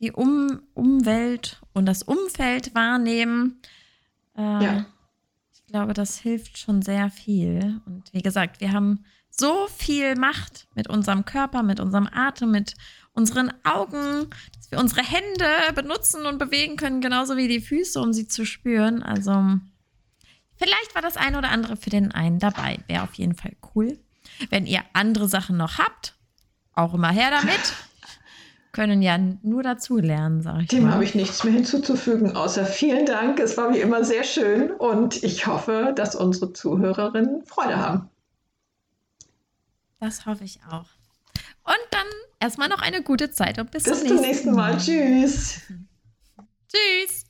die 0.00 0.12
um 0.12 0.60
Umwelt 0.74 1.62
und 1.72 1.86
das 1.86 2.02
Umfeld 2.02 2.74
wahrnehmen. 2.74 3.60
Äh, 4.36 4.42
ja. 4.42 4.86
Ich 5.54 5.64
glaube, 5.66 5.94
das 5.94 6.18
hilft 6.18 6.58
schon 6.58 6.82
sehr 6.82 7.08
viel. 7.10 7.80
Und 7.86 8.12
wie 8.12 8.22
gesagt, 8.22 8.60
wir 8.60 8.72
haben 8.72 9.04
so 9.30 9.66
viel 9.68 10.16
Macht 10.16 10.68
mit 10.74 10.88
unserem 10.88 11.24
Körper, 11.24 11.62
mit 11.62 11.80
unserem 11.80 12.08
Atem, 12.12 12.50
mit 12.50 12.74
unseren 13.14 13.52
Augen, 13.64 14.28
dass 14.54 14.70
wir 14.70 14.78
unsere 14.78 15.02
Hände 15.02 15.46
benutzen 15.74 16.26
und 16.26 16.38
bewegen 16.38 16.76
können, 16.76 17.00
genauso 17.00 17.36
wie 17.36 17.48
die 17.48 17.60
Füße, 17.60 18.00
um 18.00 18.12
sie 18.12 18.26
zu 18.26 18.44
spüren. 18.44 19.02
Also 19.02 19.58
vielleicht 20.62 20.94
war 20.94 21.02
das 21.02 21.16
eine 21.16 21.38
oder 21.38 21.50
andere 21.50 21.76
für 21.76 21.90
den 21.90 22.12
einen 22.12 22.38
dabei. 22.38 22.78
Wäre 22.86 23.02
auf 23.02 23.14
jeden 23.14 23.34
Fall 23.34 23.52
cool. 23.74 23.98
Wenn 24.50 24.66
ihr 24.66 24.82
andere 24.92 25.28
Sachen 25.28 25.56
noch 25.56 25.78
habt, 25.78 26.14
auch 26.74 26.94
immer 26.94 27.10
her 27.10 27.30
damit. 27.30 27.74
Können 28.72 29.02
ja 29.02 29.18
nur 29.18 29.62
dazu 29.62 29.98
lernen, 29.98 30.40
sage 30.40 30.62
ich 30.62 30.68
Dem 30.68 30.90
habe 30.90 31.04
ich 31.04 31.14
nichts 31.14 31.44
mehr 31.44 31.52
hinzuzufügen, 31.52 32.34
außer 32.34 32.64
vielen 32.64 33.04
Dank. 33.04 33.38
Es 33.38 33.58
war 33.58 33.74
wie 33.74 33.80
immer 33.80 34.02
sehr 34.02 34.24
schön 34.24 34.70
und 34.70 35.22
ich 35.22 35.46
hoffe, 35.46 35.92
dass 35.94 36.14
unsere 36.14 36.54
Zuhörerinnen 36.54 37.44
Freude 37.44 37.76
haben. 37.76 38.08
Das 40.00 40.24
hoffe 40.24 40.44
ich 40.44 40.60
auch. 40.70 40.86
Und 41.64 41.86
dann 41.90 42.06
erstmal 42.40 42.68
noch 42.68 42.80
eine 42.80 43.02
gute 43.02 43.30
Zeit 43.30 43.58
und 43.58 43.70
bis, 43.70 43.82
bis 43.82 44.04
zum 44.04 44.16
nächsten 44.16 44.52
Mal. 44.52 44.72
Mal. 44.72 44.78
Tschüss. 44.78 45.60
Tschüss. 46.68 47.26